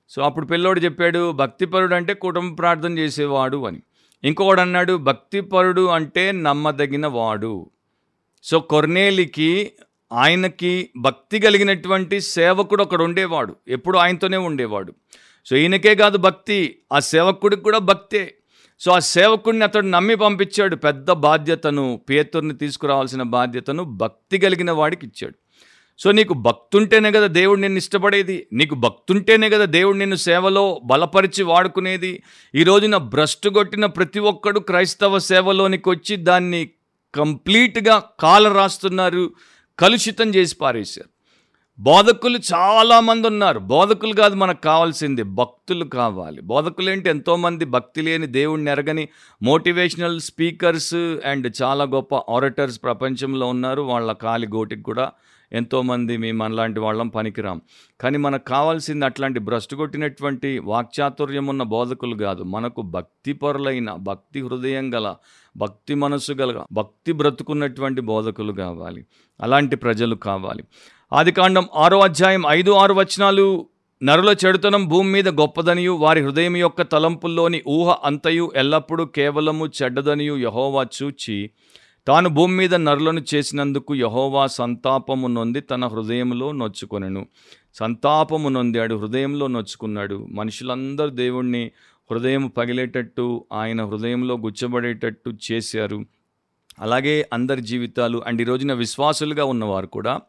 సో 0.08 0.22
అప్పుడు 0.22 0.46
పిల్లోడు 0.46 0.80
చెప్పాడు 0.80 1.32
భక్తిపరుడు 1.32 1.94
అంటే 1.94 2.14
కుటుంబ 2.14 2.58
ప్రార్థన 2.58 2.98
చేసేవాడు 2.98 3.66
అని. 3.66 3.82
ఇంకొకడు 4.24 4.60
అన్నాడు 4.60 4.96
భక్తిపరుడు 4.96 5.86
అంటే 5.86 6.32
నమ్మదగిన 6.32 7.06
వాడు 7.06 7.70
సో 8.42 8.60
కొర్నేలికి 8.60 9.72
ఆయనకి 10.12 10.90
భక్తి 10.96 11.40
కలిగినటువంటి 11.40 12.20
సేవకుడు 12.20 12.82
ఒకడు 12.82 13.04
ఉండేవాడు. 13.04 13.56
ఎప్పుడు 13.68 13.98
ఆయనతోనే 13.98 14.36
ఉండేవాడు. 14.36 14.94
సో 15.46 15.56
ఈయనకే 15.56 15.94
కాదు 15.94 16.18
భక్తి 16.18 16.78
ఆ 16.92 16.98
సేవకుడికి 16.98 17.62
కూడా 17.62 17.78
భక్తే. 17.78 18.34
సో 18.80 18.92
ఆ 18.92 18.98
సేవకుడిని 18.98 19.64
అతడు 19.64 19.86
నమ్మి 19.86 20.14
పంపించాడు. 20.14 20.76
పెద్ద 20.76 21.10
బాధ్యతను 21.10 22.00
పేతుర్ని 22.10 22.54
తీసుకురావాల్సిన 22.54 23.22
బాధ్యతను 23.22 23.84
భక్తి 23.84 24.38
కలిగిన 24.38 24.70
వాడికి 24.70 25.06
ఇచ్చాడు. 25.06 25.41
సో 26.02 26.12
నీకు 26.12 26.34
భక్తుంటేనే 26.34 27.12
కదా 27.12 27.26
దేవుడు 27.26 27.60
నిన్ను 27.60 27.78
ఇష్టపడేది. 27.78 28.46
నీకు 28.52 28.74
భక్తుంటేనే 28.74 29.50
కదా 29.50 29.64
దేవుడు 29.64 29.96
నిన్ను 29.96 30.16
సేవలో 30.16 30.80
బలపరిచి 30.84 31.42
వాడుకునేది. 31.42 32.22
ఈ 32.54 32.62
రోజున 32.62 32.96
భ్రష్టు 32.96 33.48
కొట్టిన 33.48 33.86
ప్రతి 33.86 34.18
ఒక్కడు 34.18 34.60
క్రైస్తవ 34.60 35.18
సేవలోనికి 35.18 35.88
వచ్చి 35.88 36.16
దాన్ని 36.16 36.70
కంప్లీట్గా 37.14 38.02
కాల 38.20 38.48
రాస్తున్నారు. 38.48 39.32
కలుషితం 39.78 40.30
చేసి 40.30 40.56
పారేశారు. 40.56 41.08
బోధకులు 41.78 42.38
చాలామంది 42.54 43.28
ఉన్నారు. 43.28 43.58
బోధకులు 43.58 44.14
కాదు 44.14 44.34
మనకు 44.34 44.60
కావాల్సింది 44.60 45.22
భక్తులు 45.22 45.84
కావాలి. 45.84 46.40
బోధకులు 46.40 46.90
ఏంటి 46.90 47.08
ఎంతోమంది 47.08 47.64
భక్తి 47.64 48.02
లేని 48.02 48.26
దేవుణ్ణి 48.26 48.70
ఎరగని 48.70 49.08
మోటివేషనల్ 49.42 50.20
స్పీకర్స్ 50.20 50.94
అండ్ 51.24 51.52
చాలా 51.62 51.84
గొప్ప 51.84 52.14
ఆరటర్స్ 52.14 52.80
ప్రపంచంలో 52.82 53.46
ఉన్నారు. 53.46 53.82
వాళ్ళ 53.82 54.12
కాలి 54.12 54.46
గోటికి 54.46 54.82
కూడా 54.82 55.12
ఎంతోమంది 55.52 56.16
మేము 56.16 56.38
మనలాంటి 56.38 56.80
వాళ్ళం 56.80 57.08
పనికిరాం. 57.08 57.60
కానీ 58.00 58.18
మనకు 58.18 58.44
కావాల్సింది 58.44 59.04
అట్లాంటి 59.04 59.40
భ్రష్టు 59.40 59.76
కొట్టినటువంటి 59.76 60.58
వాక్చాతుర్యం 60.58 61.46
ఉన్న 61.46 61.62
బోధకులు 61.62 62.16
కాదు. 62.16 62.42
మనకు 62.42 62.82
భక్తిపరులైన 62.82 63.92
భక్తి 63.92 64.40
హృదయం 64.40 64.94
గల 64.94 65.14
భక్తి 65.56 65.94
మనసు 65.94 66.32
గల 66.32 66.64
భక్తి 66.72 67.12
బ్రతుకున్నటువంటి 67.12 68.00
బోధకులు 68.00 68.52
కావాలి. 68.52 69.04
అలాంటి 69.40 69.76
ప్రజలు 69.76 70.14
కావాలి. 70.14 70.64
ఆదికాండం 71.12 71.68
ఆరో 71.74 72.00
అధ్యాయం 72.00 72.42
ఐదు 72.48 72.70
ఆరు 72.70 72.94
వచనాలు. 72.94 73.66
నరుల 74.02 74.36
చెడుతనం 74.46 74.88
భూమి 74.88 75.10
మీద 75.10 75.28
గొప్పదనియు 75.28 75.92
వారి 75.92 76.20
హృదయం 76.20 76.56
యొక్క 76.56 76.82
తలంపుల్లోని 76.82 77.62
ఊహ 77.68 77.96
అంతయు 78.04 78.52
ఎల్లప్పుడూ 78.56 79.04
కేవలము 79.04 79.66
చెడ్డదనియు 79.66 80.36
యహోవా 80.36 80.86
చూచి 81.02 81.50
తాను 82.06 82.28
భూమి 82.28 82.56
మీద 82.56 82.74
నరులను 82.74 83.24
చేసినందుకు 83.34 83.94
యహోవా 83.94 84.46
సంతాపము 84.46 85.28
నొంది 85.28 85.60
తన 85.60 85.86
హృదయంలో 85.86 86.52
నొచ్చుకొనెను. 86.52 87.26
సంతాపము 87.74 88.48
నొందాడు 88.48 88.94
హృదయంలో 88.94 89.46
నొచ్చుకున్నాడు. 89.46 90.26
మనుషులందరూ 90.30 91.08
దేవుణ్ణి 91.08 91.70
హృదయం 92.10 92.48
పగిలేటట్టు 92.48 93.44
ఆయన 93.52 93.84
హృదయంలో 93.84 94.36
గుచ్చబడేటట్టు 94.36 95.32
చేశారు. 95.52 96.04
అలాగే 96.78 97.28
అందరి 97.32 97.62
జీవితాలు 97.62 98.22
అండ్ 98.26 98.42
ఈ 98.42 98.44
రోజున 98.44 98.72
విశ్వాసులుగా 98.72 99.44
ఉన్నవారు 99.44 99.86
కూడా 99.86 100.20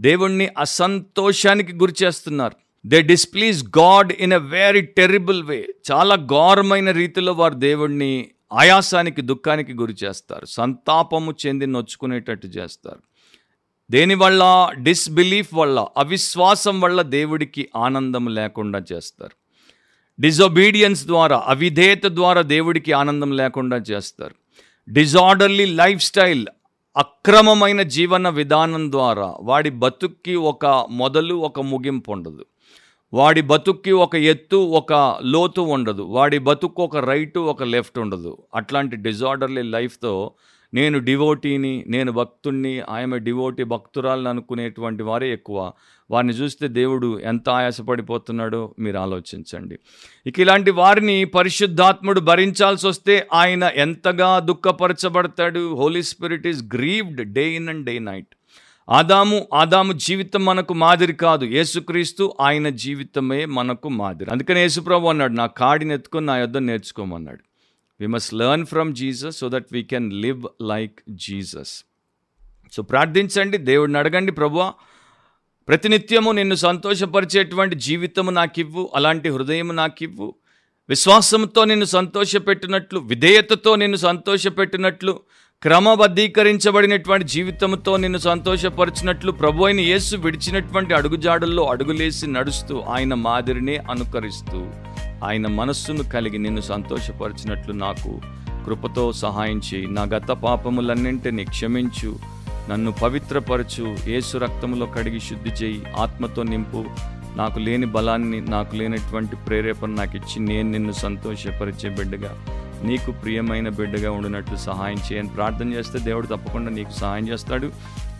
దేవుణ్ణి 0.00 0.48
అసంతోషానికి 0.58 1.72
గురి 1.72 1.92
చేస్తున్నారు. 2.02 2.56
They 2.86 3.02
displease 3.02 3.64
God 3.78 4.12
in 4.12 4.32
a 4.32 4.36
very 4.36 4.80
terrible 4.80 5.42
way 5.44 5.66
చాలా 5.92 6.16
ఘోరమైన 6.16 6.90
రీతిలో 6.90 7.32
వారు 7.32 7.54
దేవుణ్ణి 7.54 8.30
ఆయాసానికి 8.54 9.22
దుఃఖానికి 9.22 9.74
గురి 9.74 9.94
చేస్తారు. 10.04 10.46
సంతాపము 10.46 11.34
చెంది 11.46 11.66
నొచ్చుకునేటట్టు 11.66 12.46
చేస్తారు. 12.46 12.98
దేనివల్ల 13.90 14.72
డిస్బిలీఫ్ 14.82 15.54
వల్ల 15.54 15.86
అవిశ్వాసం 15.96 16.80
వల్ల 16.80 17.02
దేవుడికి 17.02 17.68
ఆనందం 17.76 18.34
లేకుండా 18.34 18.82
చేస్తారు. 18.92 19.32
డిజొబీడియన్స్ 20.20 21.06
ద్వారా 21.06 21.44
అవిధేయత 21.46 22.04
ద్వారా 22.06 22.42
దేవుడికి 22.42 22.92
ఆనందం 22.92 23.32
లేకుండా 23.32 23.76
చేస్తారు. 23.76 24.34
డిజార్డర్లీ 24.88 25.64
లైఫ్ 25.64 26.02
స్టైల్ 26.02 26.46
అక్రమమైన 26.96 27.82
జీవన 27.82 28.28
విధానం 28.28 28.92
ద్వారా 28.92 29.34
వాడి 29.40 29.70
బతుక్కి 29.70 30.34
ఒక 30.34 30.86
మొదలు 30.90 31.34
ఒక 31.34 31.60
ముగింపు 31.60 32.12
ఉండదు. 32.12 32.46
వాడి 33.14 33.40
బతుక్కి 33.40 33.92
ఒక 33.92 34.16
ఎత్తు 34.16 34.56
ఒక 34.56 35.18
లోతు 35.22 35.60
ఉండదు. 35.60 36.02
వాడి 36.02 36.38
బతుక్కు 36.38 36.82
ఒక 36.82 36.96
రైటు 36.96 37.40
ఒక 37.40 37.62
లెఫ్ట్ 37.62 37.98
ఉండదు. 37.98 38.38
అట్లాంటి 38.54 38.96
డిజార్డర్లీ 38.96 39.62
లైఫ్తో 39.62 40.32
నేను 40.74 40.98
డివోటీని 40.98 41.84
నేను 41.88 42.12
భక్తుణ్ణి 42.12 42.80
ఆమె 42.80 43.18
డివోటీ 43.18 43.64
భక్తురాలను 43.64 44.28
అనుకునేటువంటి 44.28 45.02
వారే 45.02 45.32
ఎక్కువ. 45.32 45.72
వారిని 46.10 46.32
చూస్తే 46.32 46.68
దేవుడు 46.68 47.20
ఎంత 47.20 47.50
ఆయాసపడిపోతున్నాడో 47.50 48.74
మీరు 48.78 48.98
ఆలోచించండి. 48.98 49.78
ఇక 50.26 50.40
ఇలాంటి 50.40 50.70
వారిని 50.70 51.24
పరిశుద్ధాత్ముడు 51.24 52.20
భరించాల్సి 52.20 52.86
వస్తే 52.86 53.26
ఆయన 53.32 53.70
ఎంతగా 53.76 54.38
దుఃఖపరచబడతాడు. 54.38 55.74
Holy 55.74 56.02
Spirit 56.02 56.46
is 56.46 56.62
grieved 56.74 57.32
day 57.32 57.50
in 57.50 57.68
and 57.68 57.86
day 57.86 57.98
night 57.98 58.34
Adamu 58.88 59.48
Adamu 59.54 59.92
జీవితం 59.92 60.44
మనకు 60.44 60.74
మాదిరి 60.74 61.12
కాదు. 61.12 61.44
యేసుక్రీస్తు 61.44 62.34
ఆయన 62.40 62.68
జీవితమే 62.68 63.44
మనకు 63.44 63.88
మాదిరి. 63.88 64.30
అందుకని 64.30 64.60
యేసుప్రభు 64.60 65.06
అన్నాడు 65.06 65.32
నా 65.32 65.46
కాడిని 65.46 65.94
ఎత్తుకొని 65.94 66.26
నా 66.26 66.36
యొద్ద 66.38 66.58
నేర్చుకోమన్నాడు. 66.58 67.42
We 68.00 68.06
must 68.06 68.34
learn 68.34 68.66
from 68.66 68.94
Jesus 68.94 69.36
so 69.36 69.48
that 69.48 69.66
we 69.72 69.82
can 69.82 70.12
live 70.12 70.42
like 70.62 71.00
Jesus 71.10 71.84
so 72.72 72.82
ప్రార్థించండి 72.82 73.58
దేవుడిని 73.58 73.98
అడగండి 73.98 74.32
ప్రభువా 74.32 74.72
ప్రతినిత్యము 75.68 76.32
నిన్ను 76.32 76.54
సంతోషపరిచేటువంటి 76.54 77.76
జీవితము 77.76 78.30
నాకివ్వు 78.30 78.90
అలాంటి 78.94 79.28
హృదయం 79.28 79.76
నాకివ్వు. 79.76 80.34
విశ్వాసంతో 80.88 81.64
నిన్ను 81.64 81.84
సంతోషపెట్టినట్లు 81.84 83.00
విధేయతతో 83.00 83.76
నిన్ను 83.76 83.96
సంతోషపెట్టినట్లు 83.96 85.20
క్రమబద్ధీకరించబడినటువంటి 85.64 87.26
జీవితంతో 87.26 87.96
నిన్ను 87.96 88.18
సంతోషపరిచినట్లు 88.18 89.32
ప్రభు 89.32 89.64
అయిన 89.64 89.80
యేసు 89.80 90.16
విడిచినటువంటి 90.16 90.94
అడుగుజాడల్లో 90.94 91.64
అడుగులేసి 91.64 92.26
నడుస్తూ 92.26 92.80
ఆయన 92.80 93.14
మాదిరినే 93.14 93.76
అనుకరిస్తూ 93.76 94.66
ఆయన 95.24 95.46
మనస్సును 95.46 96.02
కలిగి 96.02 96.38
నిన్ను 96.38 96.60
సంతోషపరిచినట్లు 96.60 97.72
నాకు 97.72 98.20
కృపతో 98.66 99.12
సహాయం 99.12 99.60
చేయి. 99.74 99.86
నా 99.86 100.02
గత 100.02 100.28
పాపములన్నింటినీ 100.28 101.44
క్షమించు. 101.44 102.16
నన్ను 102.70 102.92
పవిత్రపరచు. 102.92 103.96
ఏసు 104.08 104.38
రక్తములో 104.38 104.86
కడిగి 104.86 105.20
శుద్ధి 105.20 105.50
చేయి. 105.50 105.82
ఆత్మతో 105.98 106.42
నింపు. 106.42 106.84
నాకు 107.36 107.58
లేని 107.58 107.86
బలాన్ని 107.86 108.40
నాకు 108.40 108.76
లేనటువంటి 108.76 109.36
ప్రేరేపణ 109.36 109.90
నాకు 109.90 110.16
ఇచ్చి 110.16 110.40
నేను 110.40 110.70
నిన్ను 110.70 110.92
సంతోషపరిచే 110.92 111.90
బిడ్డగా 111.90 112.44
నీకు 112.86 113.10
ప్రియమైన 113.10 113.68
బిడ్డగా 113.68 114.10
ఉండినట్లు 114.10 114.56
సహాయం 114.56 114.96
చేయని 115.12 115.28
ప్రార్థన 115.28 115.72
చేస్తే 115.72 115.98
దేవుడు 115.98 116.26
తప్పకుండా 116.26 116.70
నీకు 116.70 116.90
సహాయం 116.90 117.28
చేస్తాడు. 117.28 117.70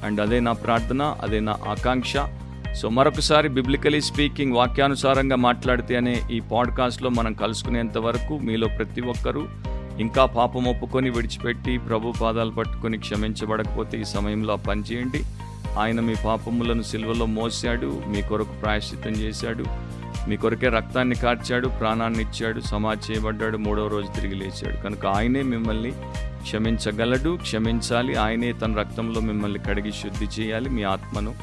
అండ్ 0.04 0.20
అదే 0.20 0.40
నా 0.40 0.52
ప్రార్థన 0.52 1.02
అదే 1.22 1.40
నా 1.40 1.56
ఆకాంక్ష. 1.68 2.12
సో 2.74 2.88
మరొకసారి 2.88 3.48
బిబ్లికలీ 3.48 4.00
స్పీకింగ్ 4.00 4.52
వాక్యానుసారంగా 4.52 5.36
మాట్లాడితే 5.36 5.96
అనే 5.96 6.22
ఈ 6.30 6.40
పాడ్కాస్ట్లో 6.40 7.10
మనం 7.10 7.32
కలుసుకునేంత 7.32 7.98
వరకు 7.98 8.38
మీలో 8.38 8.68
ప్రతి 8.68 9.00
ఒక్కరూ 9.00 9.48
ఇంకా 10.00 10.24
పాపం 10.24 10.64
ఒప్పుకొని 10.64 11.10
విడిచిపెట్టి 11.10 11.78
ప్రభు 11.78 12.12
పాదాలు 12.22 12.50
పట్టుకొని 12.50 12.98
క్షమించబడకపోతే 12.98 14.00
ఈ 14.00 14.04
సమయంలో 14.04 14.52
ఆ 14.52 14.56
ఆయన 15.78 16.00
మీ 16.00 16.14
పాపములను 16.24 16.82
సిల్వలో 16.82 17.26
మోసాడు 17.26 18.02
మీ 18.06 18.22
కొరకు 18.22 18.52
ప్రాయశ్చిత్తం 18.62 19.10
చేశాడు. 19.10 19.64
మీ 20.28 20.36
కొరకే 20.36 20.68
రక్తాన్ని 20.68 21.14
కార్చాడు 21.14 21.68
ప్రాణాన్ని 21.68 22.22
ఇచ్చాడు 22.22 22.60
సమాధి 22.60 23.12
చేయబడ్డాడు 23.12 23.56
మూడవ 23.56 23.88
రోజు 23.88 24.06
తిరిగి 24.06 24.34
లేచాడు. 24.34 24.76
కనుక 24.76 25.06
ఆయనే 25.06 25.42
మిమ్మల్ని 25.42 25.90
క్షమించగలడు 26.42 27.38
క్షమించాలి. 27.42 28.14
ఆయనే 28.14 28.52
తన 28.52 28.74
రక్తంలో 28.74 29.20
మిమ్మల్ని 29.20 29.58
కడిగి 29.58 29.92
శుద్ధి 29.92 30.42
చేయాలి. 30.42 30.70
మీ 30.70 30.82
ఆత్మను 30.82 31.34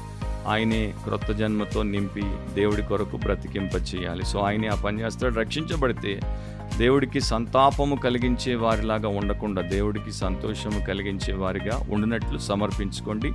ఆయనే 0.47 0.93
క్రొత్త 1.03 1.31
జన్మతో 1.31 1.83
నింపి 1.83 2.21
దేవుడి 2.53 2.81
కొరకు 2.81 3.17
బ్రతికింప 3.17 3.75
చేయాలి. 3.75 4.25
సో 4.25 4.39
ఆయనే 4.39 4.67
ఆ 4.67 4.75
పని 4.75 5.01
చేస్తాడు. 5.01 5.35
రక్షించబడితే 5.35 6.19
దేవుడికి 6.77 7.21
సంతాపము 7.21 7.95
కలిగించే 7.95 8.55
వారిలాగా 8.55 9.07
ఉండకుండా 9.07 9.61
దేవుడికి 9.61 10.11
సంతోషము 10.11 10.85
కలిగించే 10.85 11.33
వారిగా 11.33 11.85
ఉండినట్లు 11.89 12.37
సమర్పించుకోండి. 12.37 13.31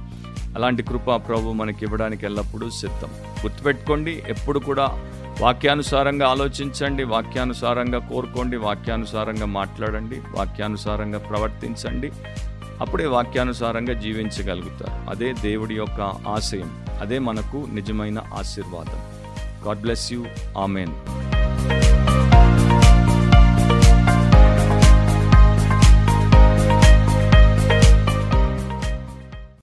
అలాంటి 0.54 0.82
కృప 0.82 1.28
ప్రభు 1.28 1.52
మనకి 1.52 1.84
ఇవ్వడానికి 1.84 2.26
ఎల్లప్పుడూ 2.26 2.70
సిద్ధం. 2.70 3.08
గుర్తుపెట్టుకోండి 3.42 4.22
ఎప్పుడు 4.28 4.58
కూడా 4.58 5.12
వాక్యానుసారంగా 5.40 6.28
ఆలోచించండి 6.28 7.04
వాక్యానుసారంగా 7.04 7.98
కోరుకోండి 7.98 8.56
వాక్యానుసారంగా 8.56 9.46
మాట్లాడండి 9.46 10.20
వాక్యానుసారంగా 10.30 11.18
ప్రవర్తించండి. 11.18 12.12
అప్పుడే 12.80 13.06
వాక్యానుసారంగా 13.06 13.92
జీవించగలుగుతారు. 13.92 15.10
అదే 15.10 15.32
దేవుడి 15.32 15.74
యొక్క 15.74 16.00
ఆశయం. 16.28 16.84
అదే 17.00 17.18
మనకు 17.18 17.66
నిజమైన 17.72 18.18
ఆశీర్వాదం. 18.34 19.02
God 19.66 19.80
bless 19.80 20.12
you. 20.12 20.24
ఆమెన్. 20.58 20.92